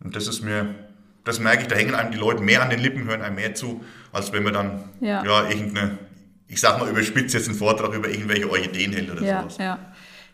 Und 0.00 0.16
das 0.16 0.26
ist 0.26 0.42
mir, 0.42 0.74
das 1.28 1.40
merke 1.40 1.62
ich, 1.62 1.68
da 1.68 1.76
hängen 1.76 1.94
einem 1.94 2.10
die 2.10 2.16
Leute 2.16 2.42
mehr 2.42 2.62
an 2.62 2.70
den 2.70 2.80
Lippen, 2.80 3.04
hören 3.04 3.20
einem 3.20 3.36
mehr 3.36 3.54
zu, 3.54 3.82
als 4.12 4.32
wenn 4.32 4.42
man 4.42 4.54
dann 4.54 4.84
Ja. 5.00 5.22
ja, 5.24 5.48
irgendeine, 5.48 5.98
ich 6.48 6.58
sag 6.58 6.78
mal 6.80 6.88
überspitzt 6.88 7.34
jetzt 7.34 7.48
einen 7.48 7.58
Vortrag 7.58 7.94
über 7.94 8.08
irgendwelche 8.08 8.50
Orchideen 8.50 8.92
hält 8.92 9.10
oder 9.10 9.22
ja, 9.22 9.42
sowas. 9.42 9.58
ja. 9.58 9.78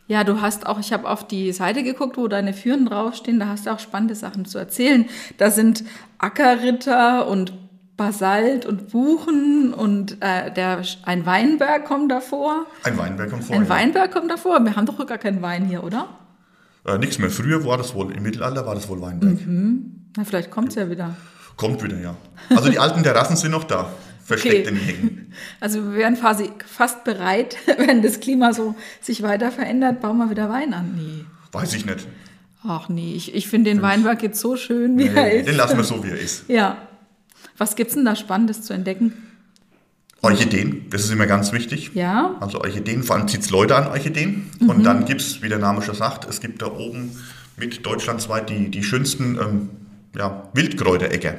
Ja, 0.06 0.22
du 0.22 0.40
hast 0.40 0.66
auch, 0.66 0.78
ich 0.78 0.92
habe 0.92 1.08
auf 1.08 1.26
die 1.26 1.50
Seite 1.52 1.82
geguckt, 1.82 2.18
wo 2.18 2.28
deine 2.28 2.52
Führen 2.52 2.86
draufstehen, 2.86 3.40
da 3.40 3.48
hast 3.48 3.66
du 3.66 3.70
auch 3.70 3.78
spannende 3.80 4.14
Sachen 4.14 4.44
zu 4.44 4.58
erzählen. 4.58 5.06
Da 5.38 5.50
sind 5.50 5.82
Ackerritter 6.18 7.26
und 7.26 7.54
Basalt 7.96 8.66
und 8.66 8.90
Buchen 8.90 9.72
und 9.72 10.18
äh, 10.20 10.52
der, 10.52 10.82
ein 11.04 11.24
Weinberg 11.26 11.86
kommt 11.86 12.12
davor. 12.12 12.66
Ein 12.82 12.98
Weinberg 12.98 13.30
kommt 13.30 13.44
vor. 13.44 13.56
Ein 13.56 13.62
ja. 13.62 13.68
Weinberg 13.68 14.12
kommt 14.12 14.30
davor. 14.30 14.60
Wir 14.60 14.76
haben 14.76 14.84
doch 14.86 15.04
gar 15.06 15.18
keinen 15.18 15.40
Wein 15.42 15.64
hier, 15.64 15.82
oder? 15.82 16.08
Äh, 16.84 16.98
nichts 16.98 17.18
mehr. 17.18 17.30
Früher 17.30 17.64
war 17.64 17.78
das 17.78 17.94
wohl, 17.94 18.12
im 18.12 18.22
Mittelalter 18.22 18.66
war 18.66 18.74
das 18.74 18.88
wohl 18.88 19.00
Weinberg. 19.00 19.38
Na, 20.16 20.24
vielleicht 20.24 20.50
kommt 20.50 20.68
es 20.70 20.74
ja 20.76 20.88
wieder. 20.90 21.16
Kommt 21.56 21.82
wieder, 21.82 21.98
ja. 22.00 22.16
Also 22.50 22.68
die 22.70 22.78
alten 22.78 23.02
Terrassen 23.02 23.36
sind 23.36 23.50
noch 23.52 23.64
da, 23.64 23.92
versteckt 24.24 24.66
in 24.68 24.74
den 24.74 24.84
Hängen. 24.84 25.32
Also 25.60 25.82
wir 25.84 25.94
wären 25.94 26.16
quasi 26.18 26.50
fast 26.66 27.04
bereit, 27.04 27.56
wenn 27.78 28.02
das 28.02 28.20
Klima 28.20 28.52
so 28.52 28.74
sich 29.00 29.22
weiter 29.22 29.50
verändert, 29.52 30.00
bauen 30.00 30.18
wir 30.18 30.30
wieder 30.30 30.48
Wein 30.50 30.74
an. 30.74 30.94
Nee. 30.96 31.24
Weiß 31.52 31.74
ich 31.74 31.86
nicht. 31.86 32.06
Ach 32.66 32.88
nee, 32.88 33.14
ich, 33.14 33.34
ich 33.34 33.46
finde 33.48 33.70
den 33.70 33.82
Weinberg 33.82 34.22
jetzt 34.22 34.40
so 34.40 34.56
schön, 34.56 34.98
wie 34.98 35.06
er 35.08 35.12
Nee, 35.24 35.38
ist. 35.40 35.48
den 35.48 35.56
lassen 35.56 35.76
wir 35.76 35.84
so, 35.84 36.02
wie 36.02 36.08
er 36.10 36.18
ist. 36.18 36.44
Ja. 36.48 36.78
Was 37.58 37.76
gibt's 37.76 37.94
denn 37.94 38.04
da 38.04 38.16
Spannendes 38.16 38.62
zu 38.62 38.72
entdecken? 38.72 39.12
Orchideen, 40.22 40.86
das 40.88 41.04
ist 41.04 41.10
immer 41.12 41.26
ganz 41.26 41.52
wichtig. 41.52 41.90
Ja. 41.94 42.36
Also 42.40 42.58
Orchideen, 42.62 43.02
vor 43.02 43.16
allem 43.16 43.28
zieht 43.28 43.42
es 43.42 43.50
Leute 43.50 43.76
an 43.76 43.86
Orchideen. 43.88 44.50
Und 44.66 44.82
dann 44.84 45.04
gibt 45.04 45.20
es, 45.20 45.42
wie 45.42 45.50
der 45.50 45.58
Name 45.58 45.82
schon 45.82 45.94
sagt, 45.94 46.26
es 46.28 46.40
gibt 46.40 46.62
da 46.62 46.66
oben 46.66 47.14
mit 47.58 47.84
deutschlandsweit 47.84 48.48
die, 48.48 48.70
die 48.70 48.82
schönsten 48.82 49.38
ähm, 49.38 49.68
ja, 50.16 50.48
Wildkräuteräcker. 50.54 51.34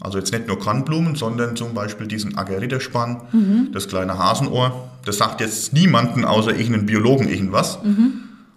Also 0.00 0.16
jetzt 0.16 0.32
nicht 0.32 0.46
nur 0.46 0.58
Kornblumen, 0.58 1.14
sondern 1.14 1.56
zum 1.56 1.74
Beispiel 1.74 2.06
diesen 2.06 2.38
Agerritterspann, 2.38 3.68
das 3.72 3.86
kleine 3.86 4.18
Hasenohr. 4.18 4.88
Das 5.04 5.18
sagt 5.18 5.42
jetzt 5.42 5.74
niemanden 5.74 6.24
außer 6.24 6.52
irgendeinen 6.52 6.86
Biologen 6.86 7.28
irgendwas. 7.28 7.78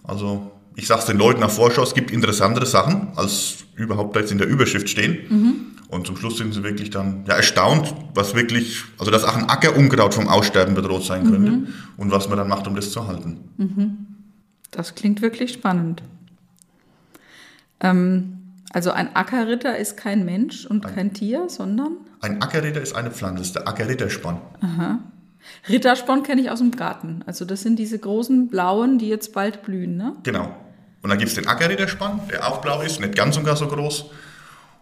Also 0.04 0.52
ich 0.76 0.88
sage 0.88 1.02
es 1.02 1.06
den 1.08 1.18
Leuten 1.18 1.42
nach 1.42 1.50
Vorschau, 1.50 1.84
es 1.84 1.94
gibt 1.94 2.12
interessantere 2.12 2.66
Sachen, 2.66 3.10
als 3.18 3.66
überhaupt 3.76 4.16
jetzt 4.16 4.32
in 4.32 4.38
der 4.38 4.48
Überschrift 4.48 4.88
stehen. 4.88 5.76
Und 5.90 6.06
zum 6.06 6.16
Schluss 6.16 6.38
sind 6.38 6.54
sie 6.54 6.64
wirklich 6.64 6.92
dann 6.92 7.26
ja, 7.28 7.36
erstaunt, 7.36 7.94
was 8.14 8.36
wirklich, 8.36 8.84
also 9.00 9.12
dass 9.12 9.24
auch 9.24 9.36
ein 9.36 9.50
Ackerunkraut 9.50 10.14
vom 10.14 10.28
Aussterben 10.28 10.76
bedroht 10.76 11.04
sein 11.04 11.30
könnte 11.30 11.52
mhm. 11.52 11.68
und 11.98 12.12
was 12.12 12.30
man 12.30 12.38
dann 12.38 12.48
macht, 12.48 12.68
um 12.68 12.76
das 12.76 12.92
zu 12.92 13.08
halten. 13.08 13.38
Mhm. 13.58 13.98
Das 14.70 14.94
klingt 14.94 15.24
wirklich 15.24 15.52
spannend. 15.52 16.04
Ähm, 17.80 18.39
also 18.72 18.92
ein 18.92 19.16
Ackerritter 19.16 19.78
ist 19.78 19.98
kein 19.98 20.26
Mensch 20.26 20.66
und 20.66 20.86
ein, 20.86 20.96
kein 20.96 21.14
Tier, 21.14 21.50
sondern? 21.50 21.98
Ein 22.22 22.42
Ackerritter 22.42 22.82
ist 22.82 22.96
eine 22.96 23.12
Pflanze, 23.12 23.40
das 23.40 23.48
ist 23.48 23.56
der 23.56 23.68
Ackerritterspann. 23.68 24.40
Aha. 24.62 25.00
Rittersporn 25.68 26.24
kenne 26.24 26.42
ich 26.42 26.52
aus 26.52 26.60
dem 26.60 26.72
Garten. 26.72 27.24
Also 27.26 27.46
das 27.46 27.62
sind 27.62 27.80
diese 27.80 27.98
großen 27.98 28.50
blauen, 28.50 28.98
die 28.98 29.08
jetzt 29.08 29.34
bald 29.34 29.64
blühen, 29.64 29.98
ne? 29.98 30.16
Genau. 30.24 30.56
Und 31.02 31.10
dann 31.10 31.18
gibt 31.18 31.30
es 31.30 31.36
den 31.36 31.48
Ackerritterspann, 31.48 32.22
der 32.30 32.48
auch 32.48 32.60
blau 32.60 32.82
ist, 32.82 33.00
nicht 33.00 33.16
ganz 33.16 33.38
und 33.38 33.46
gar 33.46 33.56
so 33.56 33.68
groß. 33.68 34.06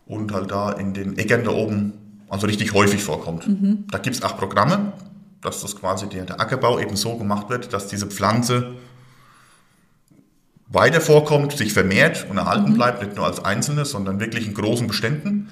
Und 0.06 0.34
halt 0.34 0.52
da 0.52 0.72
in 0.72 0.94
den 0.94 1.18
Eckern 1.18 1.44
da 1.44 1.52
oben, 1.52 1.94
also 2.30 2.48
richtig 2.48 2.74
häufig 2.74 3.04
vorkommt. 3.04 3.48
Mhm. 3.48 3.86
Da 3.92 4.00
gibt 4.00 4.16
es 4.16 4.24
auch 4.24 4.38
Programme, 4.38 4.94
dass 5.42 5.62
das 5.62 5.76
quasi 5.76 6.10
der, 6.10 6.26
der 6.26 6.42
Ackerbau 6.42 6.80
eben 6.80 6.96
so 6.96 7.18
gemacht 7.18 7.50
wird, 7.50 7.72
dass 7.72 7.88
diese 7.88 8.08
Pflanze 8.08 8.76
weiter 10.70 11.02
vorkommt, 11.02 11.54
sich 11.54 11.74
vermehrt 11.74 12.28
und 12.30 12.38
erhalten 12.38 12.72
mhm. 12.72 12.76
bleibt, 12.76 13.02
nicht 13.02 13.16
nur 13.16 13.26
als 13.26 13.44
einzelne, 13.44 13.86
sondern 13.86 14.20
wirklich 14.20 14.48
in 14.48 14.54
großen 14.54 14.88
Beständen. 14.88 15.50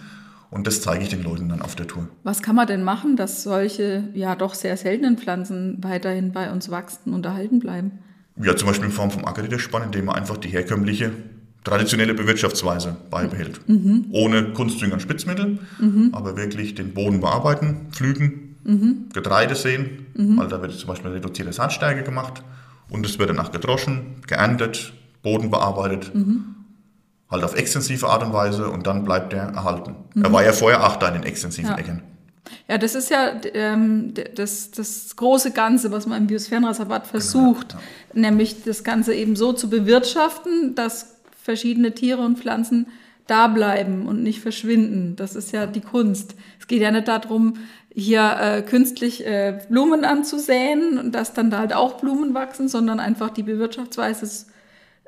Und 0.51 0.67
das 0.67 0.81
zeige 0.81 1.03
ich 1.03 1.09
den 1.09 1.23
Leuten 1.23 1.49
dann 1.49 1.61
auf 1.61 1.75
der 1.75 1.87
Tour. 1.87 2.07
Was 2.23 2.41
kann 2.41 2.55
man 2.55 2.67
denn 2.67 2.83
machen, 2.83 3.17
dass 3.17 3.43
solche 3.43 4.09
ja 4.13 4.35
doch 4.35 4.53
sehr 4.53 4.77
seltenen 4.77 5.17
Pflanzen 5.17 5.79
weiterhin 5.81 6.31
bei 6.31 6.51
uns 6.51 6.69
wachsen 6.69 7.13
und 7.13 7.25
erhalten 7.25 7.59
bleiben? 7.59 7.99
Ja, 8.41 8.55
zum 8.55 8.67
Beispiel 8.67 8.87
in 8.87 8.91
Form 8.91 9.11
vom 9.11 9.25
Ackerriederspann, 9.25 9.83
indem 9.83 10.05
man 10.05 10.15
einfach 10.15 10.37
die 10.37 10.49
herkömmliche, 10.49 11.11
traditionelle 11.63 12.13
Bewirtschaftsweise 12.13 12.95
beibehält. 13.09 13.67
Mhm. 13.67 14.05
Ohne 14.11 14.53
Kunstdünger 14.53 14.93
und 14.93 15.01
Spitzmittel, 15.01 15.59
mhm. 15.79 16.09
aber 16.13 16.37
wirklich 16.37 16.75
den 16.75 16.93
Boden 16.93 17.21
bearbeiten, 17.21 17.87
pflügen, 17.91 18.55
mhm. 18.63 19.09
Getreide 19.13 19.55
sehen, 19.55 20.05
mhm. 20.13 20.37
weil 20.37 20.47
da 20.47 20.61
wird 20.61 20.73
zum 20.73 20.87
Beispiel 20.87 21.07
eine 21.07 21.15
reduzierte 21.17 21.53
Saatstärke 21.53 22.03
gemacht 22.03 22.43
und 22.89 23.05
es 23.05 23.17
wird 23.19 23.29
danach 23.29 23.51
gedroschen, 23.51 24.21
geerntet, 24.27 24.93
Boden 25.25 25.49
bearbeitet 25.49 26.15
mhm 26.15 26.55
halt 27.29 27.43
auf 27.43 27.55
extensive 27.55 28.07
Art 28.07 28.23
und 28.23 28.33
Weise 28.33 28.69
und 28.69 28.87
dann 28.87 29.03
bleibt 29.03 29.33
der 29.33 29.43
erhalten. 29.43 29.95
Mhm. 30.13 30.23
Er 30.23 30.33
war 30.33 30.43
ja 30.43 30.53
vorher 30.53 30.85
auch 30.85 30.95
da 30.97 31.07
in 31.09 31.15
den 31.15 31.23
extensiven 31.23 31.71
ja. 31.71 31.77
Ecken. 31.77 32.03
Ja, 32.67 32.77
das 32.77 32.93
ist 32.93 33.09
ja 33.09 33.31
ähm, 33.53 34.13
das, 34.35 34.71
das 34.71 35.15
große 35.15 35.51
Ganze, 35.51 35.91
was 35.91 36.05
man 36.05 36.21
im 36.21 36.27
Biosphärenreservat 36.27 37.03
genau, 37.03 37.11
versucht, 37.11 37.69
genau, 37.69 37.81
ja. 38.13 38.21
nämlich 38.21 38.63
das 38.63 38.83
Ganze 38.83 39.15
eben 39.15 39.35
so 39.35 39.53
zu 39.53 39.69
bewirtschaften, 39.69 40.75
dass 40.75 41.15
verschiedene 41.41 41.93
Tiere 41.93 42.21
und 42.21 42.37
Pflanzen 42.37 42.87
da 43.25 43.47
bleiben 43.47 44.05
und 44.05 44.21
nicht 44.21 44.41
verschwinden. 44.41 45.15
Das 45.15 45.35
ist 45.35 45.51
ja 45.51 45.65
die 45.65 45.81
Kunst. 45.81 46.35
Es 46.59 46.67
geht 46.67 46.81
ja 46.81 46.91
nicht 46.91 47.07
darum, 47.07 47.55
hier 47.91 48.37
äh, 48.39 48.61
künstlich 48.61 49.25
äh, 49.25 49.59
Blumen 49.67 50.05
anzusäen 50.05 50.99
und 50.99 51.15
dass 51.15 51.33
dann 51.33 51.49
da 51.49 51.59
halt 51.59 51.73
auch 51.73 51.93
Blumen 51.93 52.35
wachsen, 52.35 52.67
sondern 52.67 52.99
einfach 52.99 53.31
die 53.31 53.43
Bewirtschaftsweise 53.43 54.25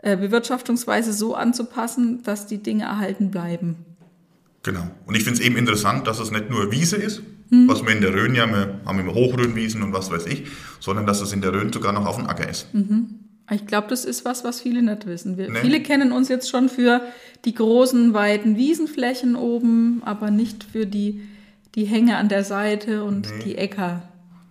Bewirtschaftungsweise 0.01 1.13
so 1.13 1.36
anzupassen, 1.36 2.24
dass 2.24 2.48
die 2.48 2.60
Dinge 2.60 2.84
erhalten 2.84 3.32
bleiben. 3.32 3.75
Genau. 4.63 4.88
Und 5.06 5.16
ich 5.16 5.24
finde 5.24 5.39
es 5.39 5.46
eben 5.46 5.56
interessant, 5.56 6.08
dass 6.08 6.20
es 6.20 6.32
nicht 6.32 6.50
nur 6.50 6.72
Wiese 6.72 6.98
ist, 6.98 7.22
hm. 7.50 7.68
was 7.68 7.84
wir 7.84 7.92
in 7.94 8.01
der 8.01 8.13
Rhön 8.13 8.36
ja, 8.36 8.46
wir 8.48 8.82
haben 8.86 9.00
immer 9.00 9.13
Hochrhönwiesen 9.13 9.82
und 9.82 9.94
was 9.94 10.12
weiß 10.12 10.25
ich, 10.25 10.48
sondern 10.80 11.06
dass 11.06 11.22
es 11.22 11.32
in 11.32 11.42
der 11.42 11.54
Rhön 11.54 11.72
sogar 11.72 11.94
noch 11.94 12.06
auf 12.06 12.18
dem 12.18 12.27
Acker 12.27 12.50
ist. 12.50 12.74
Mhm. 12.74 13.20
Ich 13.50 13.66
glaube, 13.66 13.88
das 13.88 14.04
ist 14.04 14.25
was, 14.25 14.44
was 14.44 14.60
viele 14.60 14.82
nicht 14.82 15.06
wissen. 15.06 15.38
Wir, 15.38 15.50
nee. 15.50 15.62
Viele 15.62 15.82
kennen 15.82 16.12
uns 16.12 16.27
jetzt 16.27 16.50
schon 16.50 16.68
für 16.68 17.01
die 17.46 17.54
großen, 17.54 18.13
weiten 18.13 18.58
Wiesenflächen 18.58 19.38
oben, 19.38 20.01
aber 20.04 20.32
nicht 20.32 20.66
für 20.66 20.86
die, 20.86 21.22
die 21.75 21.86
Hänge 21.86 22.18
an 22.18 22.27
der 22.27 22.44
Seite 22.44 23.06
und 23.06 23.30
nee. 23.30 23.44
die 23.46 23.58
Äcker. 23.58 24.01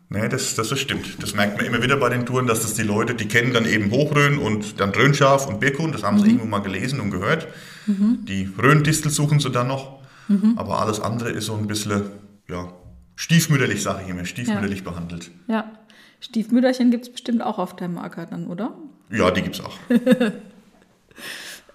Nee, 0.09 0.29
das, 0.29 0.55
das 0.55 0.71
ist 0.71 0.81
stimmt. 0.81 1.21
Das 1.21 1.35
merkt 1.35 1.57
man 1.57 1.67
immer 1.67 1.83
wieder 1.83 1.97
bei 1.97 2.09
den 2.09 2.27
Touren, 2.27 2.47
dass 2.47 2.63
das 2.63 2.75
die 2.75 2.83
Leute, 2.83 3.15
die 3.15 3.27
kennen 3.27 3.53
dann 3.53 3.67
eben 3.67 3.91
Hochrhön 3.91 4.39
und 4.39 4.79
dann 4.81 4.91
Rhönschaf 4.91 5.47
und 5.49 5.59
Birkhuhn, 5.59 5.91
das 5.91 6.05
haben 6.05 6.19
sie 6.19 6.25
mhm. 6.25 6.31
irgendwo 6.31 6.47
mal 6.47 6.61
gelesen 6.61 7.01
und 7.01 7.11
gehört. 7.11 7.49
Mhm. 7.87 8.25
Die 8.25 8.49
Rhöndistel 8.57 9.11
suchen 9.11 9.41
sie 9.41 9.51
dann 9.51 9.67
noch. 9.67 9.99
Mhm. 10.29 10.55
Aber 10.57 10.81
alles 10.81 11.01
andere 11.01 11.31
ist 11.31 11.47
so 11.47 11.55
ein 11.55 11.67
bisschen, 11.67 12.05
ja, 12.49 12.73
stiefmütterlich, 13.17 13.83
sage 13.83 14.03
ich 14.05 14.09
immer, 14.09 14.25
stiefmütterlich 14.25 14.81
ja. 14.81 14.91
behandelt. 14.91 15.31
Ja. 15.49 15.73
Stiefmütterchen 16.21 16.91
gibt 16.91 17.05
es 17.05 17.13
bestimmt 17.13 17.43
auch 17.43 17.59
auf 17.59 17.77
deinem 17.77 17.99
Acker 17.99 18.27
dann, 18.27 18.47
oder? 18.47 18.73
Ja, 19.11 19.31
die 19.31 19.43
gibt 19.43 19.57
es 19.57 19.61
auch. 19.61 19.77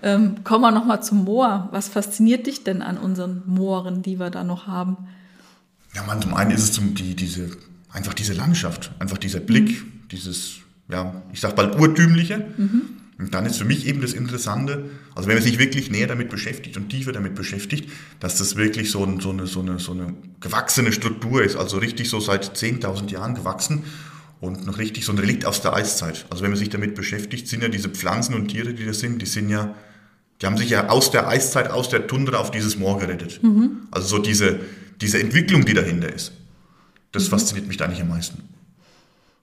ähm, 0.03 0.43
kommen 0.43 0.63
wir 0.63 0.71
nochmal 0.71 1.03
zum 1.03 1.25
Moor. 1.25 1.69
Was 1.71 1.89
fasziniert 1.89 2.47
dich 2.47 2.63
denn 2.63 2.81
an 2.81 2.97
unseren 2.97 3.43
Mooren, 3.45 4.01
die 4.01 4.19
wir 4.19 4.29
da 4.29 4.43
noch 4.43 4.67
haben? 4.67 4.97
Ja, 5.93 6.03
man, 6.03 6.21
zum 6.21 6.33
einen 6.33 6.51
ist 6.51 6.63
es 6.63 6.73
zum, 6.73 6.95
die, 6.95 7.15
diese 7.15 7.51
einfach 7.91 8.13
diese 8.13 8.33
Landschaft, 8.33 8.91
einfach 8.99 9.17
dieser 9.17 9.39
Blick, 9.39 9.69
mhm. 9.69 10.07
dieses, 10.11 10.57
ja, 10.89 11.21
ich 11.33 11.39
sag 11.39 11.55
bald 11.55 11.79
urtümliche. 11.79 12.45
Mhm. 12.57 12.81
Und 13.17 13.33
dann 13.35 13.45
ist 13.45 13.57
für 13.57 13.65
mich 13.65 13.85
eben 13.85 14.01
das 14.01 14.13
Interessante, 14.13 14.89
also 15.13 15.27
wenn 15.29 15.35
man 15.35 15.43
sich 15.43 15.59
wirklich 15.59 15.91
näher 15.91 16.07
damit 16.07 16.29
beschäftigt 16.29 16.75
und 16.77 16.89
tiefer 16.89 17.11
damit 17.11 17.35
beschäftigt, 17.35 17.87
dass 18.19 18.39
das 18.39 18.55
wirklich 18.55 18.89
so, 18.89 19.05
ein, 19.05 19.19
so, 19.19 19.29
eine, 19.29 19.45
so, 19.45 19.61
eine, 19.61 19.77
so 19.77 19.91
eine 19.91 20.15
gewachsene 20.39 20.91
Struktur 20.91 21.43
ist, 21.43 21.55
also 21.55 21.77
richtig 21.77 22.09
so 22.09 22.19
seit 22.19 22.57
10.000 22.57 23.11
Jahren 23.11 23.35
gewachsen 23.35 23.83
und 24.39 24.65
noch 24.65 24.79
richtig 24.79 25.05
so 25.05 25.11
ein 25.11 25.19
Relikt 25.19 25.45
aus 25.45 25.61
der 25.61 25.73
Eiszeit. 25.73 26.25
Also 26.31 26.41
wenn 26.41 26.49
man 26.49 26.57
sich 26.57 26.69
damit 26.69 26.95
beschäftigt, 26.95 27.47
sind 27.47 27.61
ja 27.61 27.69
diese 27.69 27.89
Pflanzen 27.89 28.33
und 28.33 28.47
Tiere, 28.47 28.73
die 28.73 28.85
da 28.85 28.93
sind, 28.93 29.21
die 29.21 29.27
sind 29.27 29.49
ja, 29.49 29.75
die 30.41 30.47
haben 30.47 30.57
sich 30.57 30.71
ja 30.71 30.89
aus 30.89 31.11
der 31.11 31.27
Eiszeit, 31.27 31.69
aus 31.69 31.89
der 31.89 32.07
Tundra 32.07 32.37
auf 32.37 32.49
dieses 32.49 32.75
Moor 32.77 32.97
gerettet. 32.97 33.43
Mhm. 33.43 33.87
Also 33.91 34.07
so 34.07 34.17
diese, 34.17 34.61
diese 34.99 35.19
Entwicklung, 35.19 35.63
die 35.63 35.75
dahinter 35.75 36.11
ist. 36.11 36.31
Das 37.11 37.25
mhm. 37.25 37.29
fasziniert 37.29 37.67
mich 37.67 37.77
da 37.77 37.85
eigentlich 37.85 38.01
am 38.01 38.09
meisten. 38.09 38.43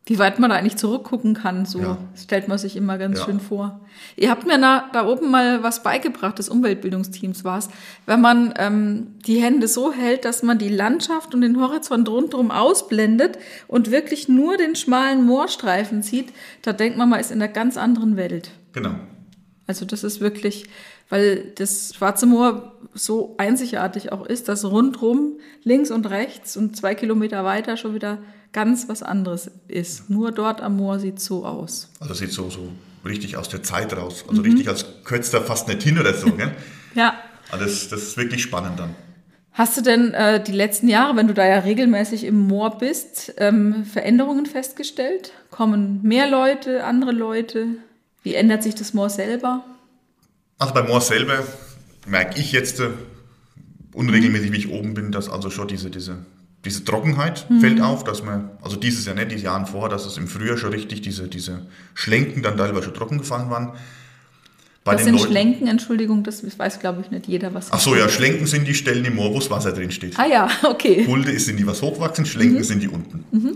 Wie 0.08 0.18
weit 0.18 0.38
man 0.38 0.48
da 0.48 0.56
eigentlich 0.56 0.76
zurückgucken 0.76 1.34
kann, 1.34 1.66
so 1.66 1.80
ja. 1.80 1.98
stellt 2.16 2.48
man 2.48 2.56
sich 2.56 2.76
immer 2.76 2.96
ganz 2.96 3.18
ja. 3.18 3.24
schön 3.26 3.40
vor. 3.40 3.80
Ihr 4.16 4.30
habt 4.30 4.46
mir 4.46 4.58
da, 4.58 4.88
da 4.94 5.06
oben 5.06 5.30
mal 5.30 5.62
was 5.62 5.82
beigebracht, 5.82 6.38
des 6.38 6.48
Umweltbildungsteams 6.48 7.44
war 7.44 7.58
es. 7.58 7.68
Wenn 8.06 8.22
man 8.22 8.54
ähm, 8.56 9.08
die 9.26 9.42
Hände 9.42 9.68
so 9.68 9.92
hält, 9.92 10.24
dass 10.24 10.42
man 10.42 10.56
die 10.56 10.70
Landschaft 10.70 11.34
und 11.34 11.42
den 11.42 11.60
Horizont 11.60 12.08
rundherum 12.08 12.50
ausblendet 12.50 13.36
und 13.66 13.90
wirklich 13.90 14.28
nur 14.28 14.56
den 14.56 14.76
schmalen 14.76 15.26
Moorstreifen 15.26 16.02
sieht, 16.02 16.32
da 16.62 16.72
denkt 16.72 16.96
man, 16.96 17.10
man 17.10 17.20
ist 17.20 17.30
in 17.30 17.42
einer 17.42 17.52
ganz 17.52 17.76
anderen 17.76 18.16
Welt. 18.16 18.50
Genau. 18.72 18.94
Also 19.66 19.84
das 19.84 20.04
ist 20.04 20.20
wirklich, 20.20 20.64
weil 21.08 21.52
das 21.56 21.94
Schwarze 21.94 22.26
Moor 22.26 22.72
so 22.94 23.34
einzigartig 23.38 24.12
auch 24.12 24.26
ist, 24.26 24.48
dass 24.48 24.64
rundrum 24.64 25.38
links 25.64 25.90
und 25.90 26.06
rechts 26.06 26.56
und 26.56 26.76
zwei 26.76 26.94
Kilometer 26.94 27.44
weiter 27.44 27.76
schon 27.76 27.94
wieder 27.94 28.18
ganz 28.52 28.88
was 28.88 29.02
anderes 29.02 29.50
ist. 29.68 30.10
Nur 30.10 30.32
dort 30.32 30.60
am 30.60 30.76
Moor 30.76 30.98
sieht 30.98 31.20
so 31.20 31.44
aus. 31.44 31.90
Also 32.00 32.14
sieht 32.14 32.32
so, 32.32 32.50
so 32.50 32.70
richtig 33.04 33.36
aus 33.36 33.48
der 33.48 33.62
Zeit 33.62 33.96
raus. 33.96 34.24
Also 34.28 34.42
mhm. 34.42 34.48
richtig 34.48 34.68
als 34.68 34.86
könnte 35.04 35.30
da 35.30 35.40
fast 35.40 35.68
nicht 35.68 35.82
hin 35.82 35.98
oder 35.98 36.14
so. 36.14 36.30
Gell? 36.32 36.52
ja. 36.94 37.14
Also 37.50 37.64
das, 37.64 37.88
das 37.88 38.02
ist 38.02 38.16
wirklich 38.16 38.42
spannend 38.42 38.78
dann. 38.78 38.94
Hast 39.52 39.76
du 39.76 39.80
denn 39.80 40.14
äh, 40.14 40.42
die 40.42 40.52
letzten 40.52 40.88
Jahre, 40.88 41.16
wenn 41.16 41.26
du 41.26 41.34
da 41.34 41.44
ja 41.44 41.58
regelmäßig 41.58 42.24
im 42.24 42.46
Moor 42.46 42.78
bist, 42.78 43.34
ähm, 43.38 43.84
Veränderungen 43.84 44.46
festgestellt? 44.46 45.32
Kommen 45.50 46.00
mehr 46.02 46.30
Leute, 46.30 46.84
andere 46.84 47.12
Leute? 47.12 47.66
Wie 48.22 48.34
ändert 48.34 48.62
sich 48.62 48.76
das 48.76 48.94
Moor 48.94 49.10
selber? 49.10 49.64
Also 50.58 50.74
bei 50.74 50.82
Moor 50.82 51.00
selber 51.00 51.44
merke 52.06 52.40
ich 52.40 52.52
jetzt 52.52 52.80
äh, 52.80 52.90
unregelmäßig, 53.92 54.52
wie 54.52 54.58
ich 54.58 54.70
oben 54.70 54.94
bin, 54.94 55.12
dass 55.12 55.28
also 55.28 55.50
schon 55.50 55.68
diese, 55.68 55.90
diese, 55.90 56.18
diese 56.64 56.84
Trockenheit 56.84 57.48
mhm. 57.48 57.60
fällt 57.60 57.80
auf, 57.80 58.02
dass 58.02 58.24
man, 58.24 58.50
also 58.60 58.76
dieses 58.76 59.06
Jahr 59.06 59.14
nicht, 59.14 59.30
die 59.30 59.36
Jahren 59.36 59.66
vorher, 59.66 59.88
dass 59.88 60.04
es 60.04 60.16
im 60.16 60.26
Frühjahr 60.26 60.58
schon 60.58 60.70
richtig 60.70 61.00
diese, 61.00 61.28
diese 61.28 61.66
Schlenken 61.94 62.42
dann 62.42 62.56
teilweise 62.56 62.84
schon 62.84 62.94
trocken 62.94 63.18
gefallen 63.18 63.50
waren. 63.50 63.72
Bei 64.82 64.94
was 64.94 65.04
sind 65.04 65.14
Leuten, 65.14 65.26
Schlenken? 65.28 65.68
Entschuldigung, 65.68 66.24
das 66.24 66.42
weiß, 66.58 66.80
glaube 66.80 67.02
ich, 67.02 67.10
nicht 67.10 67.28
jeder, 67.28 67.54
was 67.54 67.70
Ach 67.70 67.78
so, 67.78 67.94
ja, 67.94 68.08
Schlenken 68.08 68.46
sind 68.46 68.66
die 68.66 68.74
Stellen 68.74 69.04
im 69.04 69.16
Moor, 69.16 69.30
wo 69.30 69.38
das 69.38 69.50
Wasser 69.50 69.72
drin 69.72 69.92
steht. 69.92 70.18
Ah 70.18 70.26
ja, 70.26 70.50
okay. 70.64 71.06
Hulde 71.06 71.38
sind 71.38 71.58
die, 71.58 71.66
was 71.66 71.82
hochwachsen, 71.82 72.26
Schlenken 72.26 72.58
mhm. 72.58 72.64
sind 72.64 72.82
die 72.82 72.88
unten. 72.88 73.24
Mhm. 73.30 73.54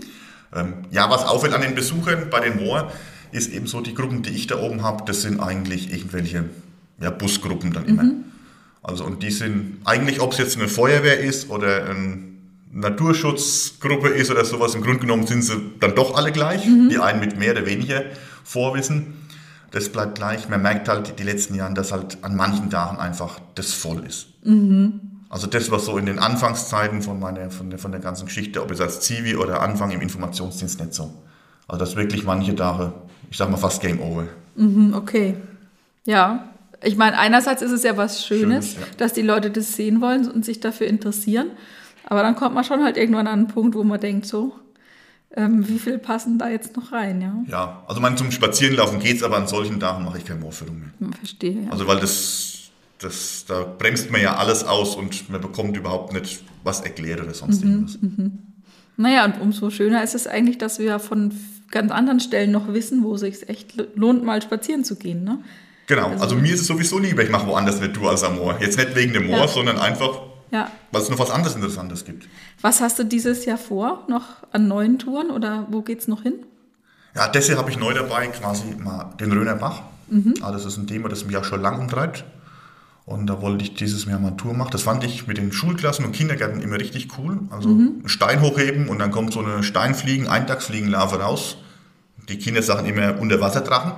Ähm, 0.55 0.73
ja, 0.91 1.09
was 1.09 1.25
auffällt 1.25 1.53
an 1.53 1.61
den 1.61 1.75
Besuchern 1.75 2.29
bei 2.29 2.39
den 2.39 2.63
Moor, 2.63 2.91
ist 3.31 3.51
eben 3.51 3.65
so, 3.65 3.81
die 3.81 3.95
Gruppen, 3.95 4.21
die 4.21 4.29
ich 4.29 4.47
da 4.47 4.59
oben 4.59 4.83
habe, 4.83 5.03
das 5.05 5.23
sind 5.23 5.39
eigentlich 5.39 5.91
irgendwelche 5.91 6.45
ja, 6.99 7.09
Busgruppen 7.09 7.73
dann 7.73 7.85
immer. 7.85 8.03
Mhm. 8.03 8.23
Also 8.81 9.05
und 9.05 9.23
die 9.23 9.31
sind 9.31 9.79
eigentlich, 9.85 10.21
ob 10.21 10.33
es 10.33 10.37
jetzt 10.37 10.57
eine 10.57 10.67
Feuerwehr 10.67 11.19
ist 11.19 11.49
oder 11.49 11.85
eine 11.85 12.33
Naturschutzgruppe 12.71 14.09
ist 14.09 14.31
oder 14.31 14.43
sowas, 14.43 14.75
im 14.75 14.81
Grunde 14.81 14.99
genommen 14.99 15.27
sind 15.27 15.43
sie 15.43 15.55
dann 15.79 15.95
doch 15.95 16.15
alle 16.15 16.31
gleich. 16.31 16.65
Mhm. 16.65 16.89
Die 16.89 16.97
einen 16.97 17.19
mit 17.19 17.37
mehr 17.37 17.51
oder 17.51 17.65
weniger 17.65 18.03
Vorwissen. 18.43 19.13
Das 19.71 19.89
bleibt 19.89 20.15
gleich. 20.15 20.49
Man 20.49 20.61
merkt 20.61 20.87
halt 20.87 21.17
die 21.17 21.23
letzten 21.23 21.55
Jahre, 21.55 21.73
dass 21.73 21.91
halt 21.91 22.17
an 22.23 22.35
manchen 22.35 22.69
Tagen 22.69 22.97
einfach 22.97 23.39
das 23.55 23.73
voll 23.73 24.05
ist. 24.05 24.27
Mhm. 24.43 24.99
Also 25.29 25.47
das 25.47 25.71
war 25.71 25.79
so 25.79 25.97
in 25.97 26.05
den 26.05 26.19
Anfangszeiten 26.19 27.01
von, 27.01 27.19
meiner, 27.19 27.49
von, 27.49 27.71
der, 27.71 27.79
von 27.79 27.91
der 27.91 27.99
ganzen 27.99 28.25
Geschichte, 28.25 28.61
ob 28.61 28.69
es 28.69 28.79
als 28.81 28.99
Zivi 29.01 29.35
oder 29.35 29.61
Anfang 29.61 29.89
im 29.89 30.01
Informationsdienst 30.01 30.79
nicht 30.79 30.93
so. 30.93 31.11
Also 31.67 31.79
das 31.79 31.95
wirklich 31.95 32.23
manche 32.23 32.55
Tage, 32.55 32.93
ich 33.31 33.37
sag 33.37 33.49
mal 33.49 33.57
fast 33.57 33.81
Game 33.81 33.99
Over. 33.99 34.25
Mhm, 34.55 34.93
okay. 34.93 35.35
Ja, 36.05 36.52
Ich 36.83 36.97
meine, 36.97 37.17
einerseits 37.17 37.61
ist 37.61 37.71
es 37.71 37.83
ja 37.83 37.97
was 37.97 38.25
Schönes, 38.25 38.73
Schönes, 38.73 38.73
ja. 38.75 38.95
dass 38.97 39.13
die 39.13 39.21
Leute 39.21 39.51
das 39.51 39.73
sehen 39.73 40.01
wollen 40.01 40.29
und 40.29 40.45
sich 40.45 40.59
dafür 40.59 40.87
interessieren. 40.87 41.47
Aber 42.05 42.21
dann 42.21 42.35
kommt 42.35 42.53
man 42.55 42.63
schon 42.63 42.83
halt 42.83 42.97
irgendwann 42.97 43.27
an 43.27 43.39
einen 43.39 43.47
Punkt, 43.47 43.75
wo 43.75 43.83
man 43.83 43.99
denkt, 43.99 44.25
so, 44.25 44.53
ähm, 45.35 45.67
wie 45.67 45.79
viel 45.79 45.97
passen 45.97 46.37
da 46.37 46.49
jetzt 46.49 46.75
noch 46.75 46.91
rein, 46.91 47.21
ja? 47.21 47.43
Ja, 47.47 47.83
also 47.87 48.01
man 48.01 48.17
zum 48.17 48.31
Spazierenlaufen 48.31 48.99
geht's, 48.99 49.23
aber 49.23 49.37
an 49.37 49.47
solchen 49.47 49.79
Tagen 49.79 50.03
mache 50.03 50.19
ich 50.19 50.25
keine 50.25 50.39
Moorführung 50.39 50.79
mehr. 50.79 50.89
Man 50.99 51.13
verstehe, 51.13 51.63
ja. 51.63 51.71
Also 51.71 51.87
weil 51.87 51.99
das, 51.99 52.69
das, 52.99 53.45
da 53.47 53.63
bremst 53.63 54.11
man 54.11 54.21
ja 54.21 54.35
alles 54.35 54.63
aus 54.63 54.95
und 54.95 55.29
man 55.29 55.41
bekommt 55.41 55.75
überhaupt 55.75 56.13
nicht 56.13 56.43
was 56.63 56.81
erklärt 56.81 57.21
oder 57.21 57.33
sonst 57.33 57.63
Mhm, 57.63 57.71
irgendwas. 57.71 57.97
Naja, 58.95 59.25
und 59.25 59.41
umso 59.41 59.71
schöner 59.71 60.03
ist 60.03 60.13
es 60.13 60.27
eigentlich, 60.27 60.59
dass 60.59 60.77
wir 60.77 60.99
von 60.99 61.33
ganz 61.71 61.91
anderen 61.91 62.19
Stellen 62.19 62.51
noch 62.51 62.71
wissen, 62.71 63.03
wo 63.03 63.15
es 63.15 63.21
sich 63.21 63.49
echt 63.49 63.73
lohnt, 63.95 64.23
mal 64.23 64.41
spazieren 64.41 64.83
zu 64.83 64.95
gehen, 64.95 65.23
ne? 65.23 65.39
Genau, 65.95 66.09
also, 66.19 66.35
mir 66.35 66.53
ist 66.53 66.61
es 66.61 66.67
sowieso 66.67 66.97
lieber, 66.97 67.21
ich 67.23 67.29
mache 67.29 67.45
woanders 67.45 67.77
eine 67.77 67.93
Tour 67.93 68.09
als 68.09 68.23
am 68.23 68.37
Moor. 68.37 68.55
Jetzt 68.59 68.77
nicht 68.77 68.95
wegen 68.95 69.13
dem 69.13 69.27
Moor, 69.27 69.37
Ja. 69.41 69.47
sondern 69.47 69.77
einfach, 69.77 70.21
Ja. 70.51 70.71
weil 70.91 71.01
es 71.03 71.09
noch 71.09 71.19
was 71.19 71.29
anderes 71.29 71.55
Interessantes 71.55 72.03
gibt. 72.03 72.27
Was 72.61 72.81
hast 72.81 72.97
du 72.97 73.03
dieses 73.03 73.45
Jahr 73.45 73.59
vor? 73.59 74.03
Noch 74.07 74.23
an 74.51 74.67
neuen 74.67 74.97
Touren 74.97 75.29
oder 75.29 75.67
wo 75.69 75.81
geht's 75.81 76.07
noch 76.07 76.23
hin? 76.23 76.33
Ja, 77.15 77.27
das 77.27 77.45
hier 77.45 77.57
habe 77.57 77.69
ich 77.69 77.77
neu 77.77 77.93
dabei, 77.93 78.25
quasi 78.27 78.63
mal 78.83 79.13
den 79.19 79.31
Röner 79.31 79.55
Bach. 79.55 79.81
Ah, 80.41 80.51
das 80.51 80.65
ist 80.65 80.77
ein 80.77 80.87
Thema, 80.87 81.09
das 81.09 81.25
mich 81.25 81.37
auch 81.37 81.43
schon 81.45 81.61
lange 81.61 81.79
umtreibt. 81.79 82.23
Und 83.05 83.27
da 83.27 83.41
wollte 83.41 83.63
ich 83.63 83.75
dieses 83.75 84.05
Jahr 84.05 84.19
mal 84.19 84.29
eine 84.29 84.37
Tour 84.37 84.53
machen. 84.53 84.69
Das 84.71 84.81
fand 84.83 85.03
ich 85.03 85.27
mit 85.27 85.37
den 85.37 85.51
Schulklassen 85.51 86.05
und 86.05 86.11
Kindergärten 86.13 86.61
immer 86.61 86.79
richtig 86.79 87.07
cool. 87.17 87.39
Also 87.51 87.69
einen 87.69 88.03
Stein 88.07 88.41
hochheben 88.41 88.87
und 88.89 88.97
dann 88.99 89.11
kommt 89.11 89.33
so 89.33 89.41
eine 89.41 89.61
Steinfliegen, 89.61 90.27
Eintagsfliegenlarve 90.27 91.17
raus. 91.19 91.57
Die 92.29 92.37
Kinder 92.39 92.61
sagen 92.63 92.85
immer 92.87 93.19
Unterwasserdrachen. 93.19 93.93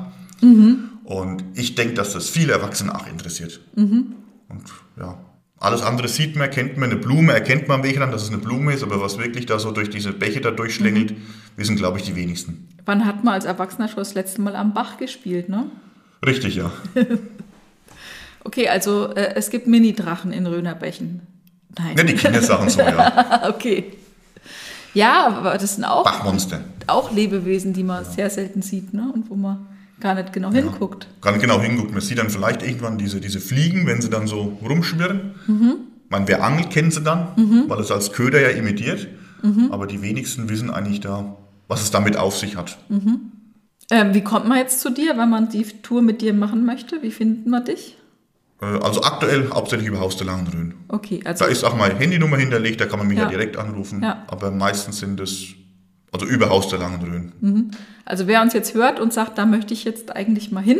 Und 1.05 1.43
ich 1.53 1.75
denke, 1.75 1.93
dass 1.93 2.13
das 2.13 2.29
viele 2.29 2.53
Erwachsene 2.53 2.93
auch 2.93 3.07
interessiert. 3.07 3.61
Und 3.75 4.63
ja, 4.97 5.19
alles 5.59 5.81
andere 5.83 6.07
sieht 6.07 6.35
man, 6.35 6.49
kennt 6.49 6.77
man. 6.77 6.89
Eine 6.89 6.99
Blume 6.99 7.31
erkennt 7.31 7.67
man 7.67 7.79
am 7.79 7.85
Wegrand, 7.85 8.13
dass 8.13 8.23
es 8.23 8.29
eine 8.29 8.39
Blume 8.39 8.73
ist. 8.73 8.83
Aber 8.83 9.01
was 9.01 9.17
wirklich 9.17 9.45
da 9.45 9.59
so 9.59 9.71
durch 9.71 9.89
diese 9.89 10.13
Bäche 10.13 10.41
da 10.41 10.51
durchschlängelt, 10.51 11.13
wissen, 11.55 11.75
glaube 11.75 11.99
ich, 11.99 12.05
die 12.05 12.15
wenigsten. 12.15 12.67
Wann 12.85 13.05
hat 13.05 13.23
man 13.23 13.35
als 13.35 13.45
Erwachsener 13.45 13.87
schon 13.87 13.97
das 13.97 14.15
letzte 14.15 14.41
Mal 14.41 14.55
am 14.55 14.73
Bach 14.73 14.97
gespielt, 14.97 15.47
ne? 15.47 15.69
Richtig, 16.25 16.55
ja. 16.55 16.71
Okay, 18.45 18.69
also 18.69 19.07
äh, 19.07 19.33
es 19.33 19.49
gibt 19.49 19.65
Mini-Drachen 19.65 20.31
in 20.31 20.45
Rönerbächen. 20.45 21.21
Nein. 21.79 21.97
Ja, 21.97 22.03
die 22.03 22.13
Kinder 22.13 22.43
sagen 22.43 22.69
so, 22.69 22.79
ja. 22.79 23.41
okay. 23.49 23.93
Ja, 24.93 25.27
aber 25.27 25.57
das 25.57 25.75
sind 25.75 25.83
auch, 25.83 26.03
Bachmonster. 26.03 26.61
auch 26.85 27.11
Lebewesen, 27.11 27.73
die 27.73 27.83
man 27.83 28.05
sehr 28.05 28.29
selten 28.29 28.61
sieht, 28.61 28.93
ne? 28.93 29.11
Und 29.11 29.31
wo 29.31 29.35
man 29.35 29.65
gar 29.99 30.15
nicht 30.15 30.33
genau 30.33 30.51
hinguckt. 30.51 31.07
Ganz 31.21 31.41
genau 31.41 31.59
hinguckt. 31.61 31.91
Man 31.91 32.01
sieht 32.01 32.17
dann 32.17 32.29
vielleicht 32.29 32.61
irgendwann 32.63 32.97
diese, 32.97 33.19
diese 33.21 33.39
Fliegen, 33.39 33.87
wenn 33.87 34.01
sie 34.01 34.09
dann 34.09 34.27
so 34.27 34.57
rumschwirren. 34.63 35.35
Mhm. 35.47 35.73
Man, 36.09 36.27
wer 36.27 36.43
angelt, 36.43 36.69
kennt 36.69 36.93
sie 36.93 37.01
dann, 37.01 37.29
weil 37.67 37.79
es 37.79 37.91
als 37.91 38.11
Köder 38.11 38.41
ja 38.41 38.49
imitiert. 38.49 39.07
Aber 39.69 39.85
die 39.87 40.01
wenigsten 40.01 40.49
wissen 40.49 40.69
eigentlich 40.71 41.01
da, 41.01 41.35
was 41.67 41.81
es 41.81 41.91
damit 41.91 42.17
auf 42.17 42.35
sich 42.37 42.55
hat. 42.57 42.77
Ähm, 43.91 44.13
wie 44.13 44.21
kommt 44.21 44.47
man 44.47 44.57
jetzt 44.57 44.81
zu 44.81 44.89
dir, 44.89 45.15
wenn 45.17 45.29
man 45.29 45.49
die 45.49 45.63
Tour 45.83 46.01
mit 46.01 46.21
dir 46.21 46.33
machen 46.33 46.65
möchte? 46.65 47.01
Wie 47.03 47.11
finden 47.11 47.49
wir 47.51 47.61
dich? 47.61 47.97
Äh, 48.61 48.65
Also 48.65 49.03
aktuell 49.03 49.49
hauptsächlich 49.51 49.87
über 49.87 49.99
Haus 49.99 50.17
der 50.17 50.25
Langenröhn. 50.27 50.73
Okay, 50.87 51.21
also 51.25 51.45
Da 51.45 51.51
ist 51.51 51.63
auch 51.63 51.75
meine 51.77 51.93
Handynummer 51.95 52.37
hinterlegt, 52.37 52.81
da 52.81 52.85
kann 52.85 52.97
man 52.99 53.07
mich 53.07 53.17
ja, 53.17 53.25
Ja. 53.25 53.29
direkt 53.29 53.57
anrufen. 53.57 54.01
Ja. 54.01 54.23
Aber 54.27 54.49
meistens 54.51 54.99
sind 54.99 55.19
es, 55.19 55.49
also 56.15 56.25
über 56.25 56.49
Haus 56.49 56.67
der 56.69 56.79
Langenröhn. 56.79 57.71
Also 58.05 58.27
wer 58.27 58.41
uns 58.41 58.53
jetzt 58.53 58.73
hört 58.73 58.99
und 58.99 59.13
sagt, 59.13 59.37
da 59.37 59.45
möchte 59.45 59.73
ich 59.73 59.83
jetzt 59.83 60.15
eigentlich 60.15 60.51
mal 60.51 60.63
hin, 60.63 60.77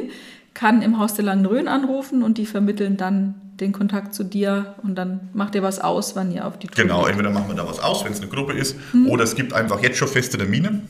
kann 0.54 0.82
im 0.82 0.98
Haus 1.00 1.14
der 1.16 1.26
Langen 1.26 1.46
Rhön 1.46 1.68
anrufen 1.68 2.24
und 2.24 2.38
die 2.38 2.46
vermitteln 2.46 2.96
dann 2.98 3.36
den 3.60 3.72
Kontakt 3.72 4.14
zu 4.14 4.24
dir 4.24 4.76
und 4.84 4.96
dann 4.96 5.30
macht 5.34 5.56
ihr 5.56 5.64
was 5.64 5.80
aus, 5.80 6.16
wann 6.16 6.32
ihr 6.32 6.46
auf 6.46 6.58
die 6.60 6.68
Tour 6.68 6.84
Genau, 6.84 7.02
geht. 7.02 7.12
entweder 7.12 7.30
machen 7.30 7.48
wir 7.50 7.56
da 7.56 7.68
was 7.68 7.80
aus, 7.80 8.04
wenn 8.06 8.12
es 8.14 8.20
eine 8.22 8.30
Gruppe 8.30 8.54
ist, 8.54 8.76
Mhm. 8.94 9.08
oder 9.10 9.24
es 9.24 9.36
gibt 9.36 9.54
einfach 9.54 9.82
jetzt 9.82 9.98
schon 9.98 10.08
feste 10.10 10.38
Termine, 10.38 10.82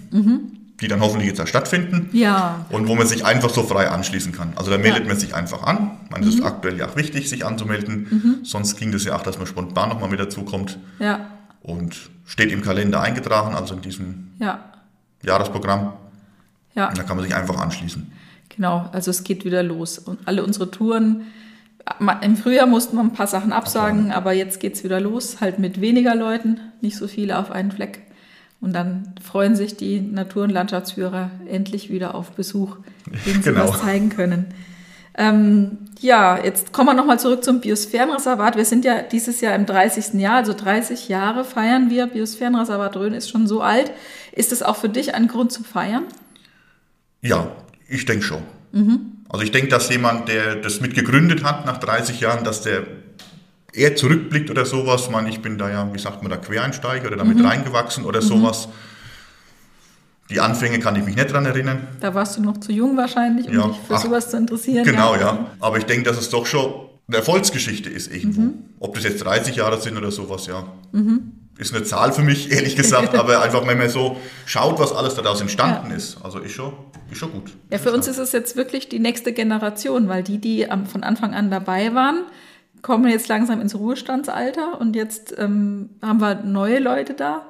die 0.81 0.87
dann 0.87 0.99
hoffentlich 0.99 1.29
jetzt 1.29 1.39
auch 1.41 1.47
stattfinden. 1.47 2.09
Ja, 2.11 2.65
Und 2.69 2.87
wo 2.87 2.95
man 2.95 3.07
sich 3.07 3.23
einfach 3.25 3.49
so 3.49 3.63
frei 3.63 3.89
anschließen 3.89 4.31
kann. 4.31 4.53
Also 4.55 4.69
da 4.71 4.77
meldet 4.77 5.03
Ja. 5.03 5.07
man 5.07 5.17
sich 5.17 5.33
einfach 5.35 5.63
an. 5.63 5.91
Ich 6.05 6.11
meine, 6.11 6.25
das 6.25 6.35
ist 6.35 6.43
aktuell 6.43 6.77
ja 6.77 6.87
auch 6.89 6.95
wichtig, 6.95 7.29
sich 7.29 7.45
anzumelden. 7.45 8.39
Sonst 8.43 8.77
ging 8.77 8.91
das 8.91 9.05
ja 9.05 9.15
auch, 9.15 9.21
dass 9.23 9.37
man 9.37 9.47
spontan 9.47 9.89
nochmal 9.89 10.09
mit 10.09 10.19
dazukommt. 10.19 10.77
ja, 10.99 11.27
Und 11.65 12.11
steht 12.25 12.51
im 12.51 12.61
Kalender 12.61 13.01
eingetragen, 13.01 13.55
also 13.55 13.73
in 13.73 13.81
diesem 13.81 14.27
ja, 14.39 14.63
Jahresprogramm. 15.23 15.93
ja. 16.75 16.89
Und 16.89 16.97
da 16.97 17.03
kann 17.03 17.17
man 17.17 17.25
sich 17.25 17.33
einfach 17.33 17.57
anschließen. 17.59 18.11
Genau, 18.49 18.87
also 18.91 19.09
es 19.09 19.23
geht 19.23 19.45
wieder 19.45 19.63
los. 19.63 19.97
Und 19.97 20.19
alle 20.27 20.43
unsere 20.43 20.69
Touren, 20.69 21.23
im 22.21 22.37
Frühjahr 22.37 22.67
mussten 22.67 22.95
wir 22.97 23.03
ein 23.03 23.13
paar 23.13 23.25
Sachen 23.27 23.51
absagen, 23.51 24.11
aber 24.11 24.33
jetzt 24.33 24.59
geht's 24.59 24.83
wieder 24.83 24.99
los, 24.99 25.41
halt 25.41 25.57
mit 25.59 25.81
weniger 25.81 26.13
Leuten, 26.15 26.59
nicht 26.81 26.97
so 26.97 27.07
viele 27.07 27.39
auf 27.39 27.49
einen 27.51 27.71
Fleck. 27.71 28.01
Und 28.61 28.73
dann 28.73 29.13
freuen 29.21 29.55
sich 29.55 29.75
die 29.75 29.99
Natur- 30.01 30.43
und 30.43 30.51
Landschaftsführer 30.51 31.31
endlich 31.47 31.89
wieder 31.89 32.13
auf 32.15 32.31
Besuch, 32.31 32.77
denen 33.25 33.41
sie 33.43 33.49
Genau. 33.51 33.69
was 33.69 33.81
zeigen 33.81 34.09
können. 34.09 34.45
Ähm, 35.17 35.77
ja, 35.99 36.43
jetzt 36.43 36.73
kommen 36.73 36.89
wir 36.89 36.93
nochmal 36.93 37.19
zurück 37.19 37.43
zum 37.43 37.61
Biosphärenreservat. 37.61 38.57
Wir 38.57 38.65
sind 38.65 38.83
ja 38.83 39.01
dieses 39.01 39.39
Jahr 39.41 39.55
im 39.55 39.65
30. 39.65 40.19
Jahr, 40.19 40.35
also 40.35 40.53
30 40.53 41.07
Jahre 41.07 41.45
feiern 41.45 41.89
wir. 41.89 42.07
Biosphärenreservat 42.07 42.97
Rhön 42.97 43.13
ist 43.13 43.29
schon 43.29 43.47
so 43.47 43.61
alt. 43.61 43.91
Ist 44.33 44.51
es 44.51 44.61
auch 44.61 44.75
für 44.75 44.89
dich 44.89 45.15
ein 45.15 45.27
Grund 45.27 45.51
zum 45.51 45.63
Feiern? 45.63 46.03
Ja, 47.21 47.51
ich 47.87 48.05
denke 48.05 48.25
schon. 48.25 48.41
Also 49.29 49.43
ich 49.43 49.51
denke, 49.51 49.69
dass 49.69 49.89
jemand, 49.89 50.27
der 50.27 50.57
das 50.57 50.81
mit 50.81 50.95
gegründet 50.95 51.43
hat 51.43 51.65
nach 51.65 51.77
30 51.77 52.19
Jahren, 52.19 52.43
dass 52.43 52.61
der 52.61 52.83
eher 53.73 53.95
zurückblickt 53.95 54.49
oder 54.49 54.65
sowas. 54.65 55.03
Ich 55.05 55.09
meine, 55.09 55.29
ich 55.29 55.41
bin 55.41 55.57
da 55.57 55.69
ja, 55.69 55.93
wie 55.93 55.99
sagt 55.99 56.21
man 56.21 56.29
da, 56.29 56.37
Quereinsteiger 56.37 57.07
oder 57.07 57.17
damit 57.17 57.43
reingewachsen 57.43 58.05
oder 58.05 58.21
sowas. 58.21 58.67
Die 60.29 60.39
Anfänge 60.39 60.79
kann 60.79 60.95
ich 60.95 61.05
mich 61.05 61.15
nicht 61.15 61.31
dran 61.31 61.45
erinnern. 61.45 61.87
Da 61.99 62.13
warst 62.15 62.37
du 62.37 62.41
noch 62.41 62.57
zu 62.59 62.71
jung 62.71 62.97
wahrscheinlich, 62.97 63.47
um 63.47 63.53
Ja, 63.53 63.67
dich 63.67 63.77
für 63.87 63.95
ach, 63.95 64.01
sowas 64.01 64.31
zu 64.31 64.37
interessieren. 64.37 64.83
Genau, 64.83 65.15
ja. 65.15 65.51
Aber 65.59 65.77
ich 65.77 65.85
denke, 65.85 66.03
dass 66.09 66.17
es 66.17 66.29
doch 66.29 66.45
schon 66.45 66.73
eine 67.07 67.17
Erfolgsgeschichte 67.17 67.89
ist 67.89 68.11
irgendwo. 68.11 68.53
Ob 68.79 68.95
das 68.95 69.03
jetzt 69.03 69.23
30 69.23 69.55
Jahre 69.55 69.79
sind 69.79 69.97
oder 69.97 70.11
sowas, 70.11 70.47
ja. 70.47 70.63
Ist 71.57 71.73
eine 71.73 71.83
Zahl 71.83 72.11
für 72.11 72.23
mich, 72.23 72.51
ehrlich 72.55 72.75
gesagt, 72.75 73.13
aber 73.17 73.41
einfach, 73.41 73.67
wenn 73.67 73.77
man 73.77 73.89
so 73.89 74.17
schaut, 74.45 74.79
was 74.79 74.91
alles 74.91 75.13
daraus 75.13 75.41
entstanden 75.41 75.91
ist. 75.91 76.17
Also 76.23 76.39
ist 76.39 76.53
schon, 76.53 76.73
ist 77.11 77.19
schon 77.19 77.31
gut. 77.31 77.51
Ja, 77.71 77.77
für 77.77 77.91
uns 77.93 78.07
ist 78.07 78.17
es 78.17 78.31
jetzt 78.31 78.55
wirklich 78.55 78.89
die 78.89 78.99
nächste 78.99 79.31
Generation, 79.31 80.09
weil 80.09 80.23
die, 80.23 80.39
die 80.39 80.67
von 80.91 81.03
Anfang 81.03 81.35
an 81.35 81.51
dabei 81.51 81.93
waren, 81.93 82.23
kommen 82.81 83.09
jetzt 83.09 83.27
langsam 83.27 83.61
ins 83.61 83.75
Ruhestandsalter 83.75 84.79
und 84.81 84.95
jetzt 84.95 85.35
ähm, 85.37 85.91
haben 86.01 86.19
wir 86.19 86.35
neue 86.43 86.79
Leute 86.79 87.13
da. 87.13 87.47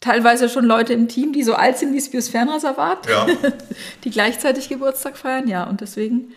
Teilweise 0.00 0.48
schon 0.48 0.64
Leute 0.64 0.94
im 0.94 1.08
Team, 1.08 1.32
die 1.32 1.42
so 1.42 1.54
alt 1.54 1.76
sind 1.76 1.92
wie 1.92 1.98
das 1.98 2.08
Biosphärenreservat, 2.08 3.08
Ja, 3.08 3.26
die 4.04 4.10
gleichzeitig 4.10 4.68
Geburtstag 4.68 5.16
feiern. 5.18 5.46
Ja, 5.46 5.64
und 5.64 5.82
deswegen 5.82 6.32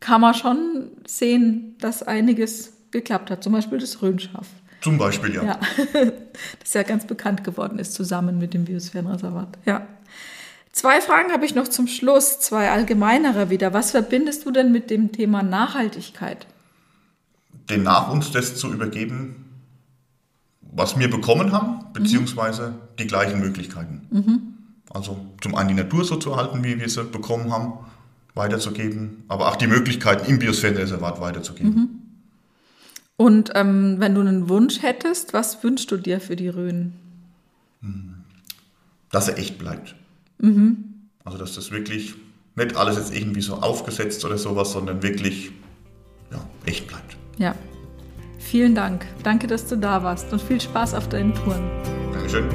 kann 0.00 0.20
man 0.22 0.34
schon 0.34 0.90
sehen, 1.06 1.76
dass 1.78 2.02
einiges 2.02 2.72
geklappt 2.90 3.30
hat. 3.30 3.42
Zum 3.44 3.52
Beispiel 3.52 3.78
das 3.78 4.00
Rhönschaf. 4.02 4.46
zum 4.80 4.98
Beispiel, 4.98 5.34
ja. 5.34 5.44
Ja, 5.44 5.60
das 6.60 6.72
ja 6.74 6.82
ganz 6.82 7.06
bekannt 7.06 7.44
geworden 7.44 7.78
ist, 7.78 7.94
zusammen 7.94 8.38
mit 8.38 8.54
dem 8.54 8.64
Biosphärenreservat. 8.64 9.58
Ja. 9.64 9.86
Zwei 10.72 11.02
Fragen 11.02 11.32
habe 11.32 11.44
ich 11.44 11.54
noch 11.54 11.68
zum 11.68 11.86
Schluss, 11.86 12.40
zwei 12.40 12.70
allgemeinere 12.70 13.50
wieder. 13.50 13.74
Was 13.74 13.90
verbindest 13.90 14.46
du 14.46 14.50
denn 14.50 14.72
mit 14.72 14.88
dem 14.88 15.12
Thema 15.12 15.42
Nachhaltigkeit? 15.42 16.46
Den 17.68 17.82
nach 17.82 18.10
uns 18.10 18.30
das 18.32 18.56
zu 18.56 18.72
übergeben, 18.72 19.41
was 20.74 20.98
wir 20.98 21.10
bekommen 21.10 21.52
haben, 21.52 21.92
beziehungsweise 21.92 22.74
die 22.98 23.06
gleichen 23.06 23.40
Möglichkeiten. 23.40 24.00
Also 24.90 25.18
zum 25.40 25.54
einen 25.54 25.68
die 25.68 25.74
Natur 25.74 26.04
so 26.04 26.16
zu 26.16 26.30
erhalten, 26.30 26.64
wie 26.64 26.80
wir 26.80 26.88
sie 26.88 27.04
bekommen 27.04 27.52
haben, 27.52 27.74
weiterzugeben, 28.34 29.24
aber 29.28 29.48
auch 29.48 29.56
die 29.56 29.66
Möglichkeiten 29.66 30.30
im 30.30 30.38
Biosphärenreservat 30.38 31.20
weiterzugeben. 31.20 31.98
Und 33.16 33.50
ähm, 33.54 33.96
wenn 33.98 34.14
du 34.14 34.22
einen 34.22 34.48
Wunsch 34.48 34.82
hättest, 34.82 35.32
was 35.34 35.62
wünschst 35.62 35.90
du 35.90 35.96
dir 35.96 36.20
für 36.20 36.36
die 36.36 36.48
Rhön? 36.48 36.94
Dass 39.10 39.28
er 39.28 39.38
echt 39.38 39.58
bleibt. 39.58 39.94
Also 41.24 41.38
dass 41.38 41.54
das 41.54 41.70
wirklich 41.70 42.14
nicht 42.56 42.76
alles 42.76 42.96
jetzt 42.96 43.14
irgendwie 43.14 43.42
so 43.42 43.54
aufgesetzt 43.56 44.24
oder 44.24 44.38
sowas, 44.38 44.72
sondern 44.72 45.02
wirklich 45.02 45.52
ja, 46.30 46.44
echt 46.64 46.88
bleibt. 46.88 47.16
Ja. 47.38 47.54
Vielen 48.52 48.74
Dank. 48.74 49.06
Danke, 49.22 49.46
dass 49.46 49.66
du 49.66 49.76
da 49.76 50.02
warst 50.02 50.30
und 50.30 50.42
viel 50.42 50.60
Spaß 50.60 50.92
auf 50.92 51.08
deinen 51.08 51.32
Touren. 51.34 51.70
Dankeschön. 52.12 52.50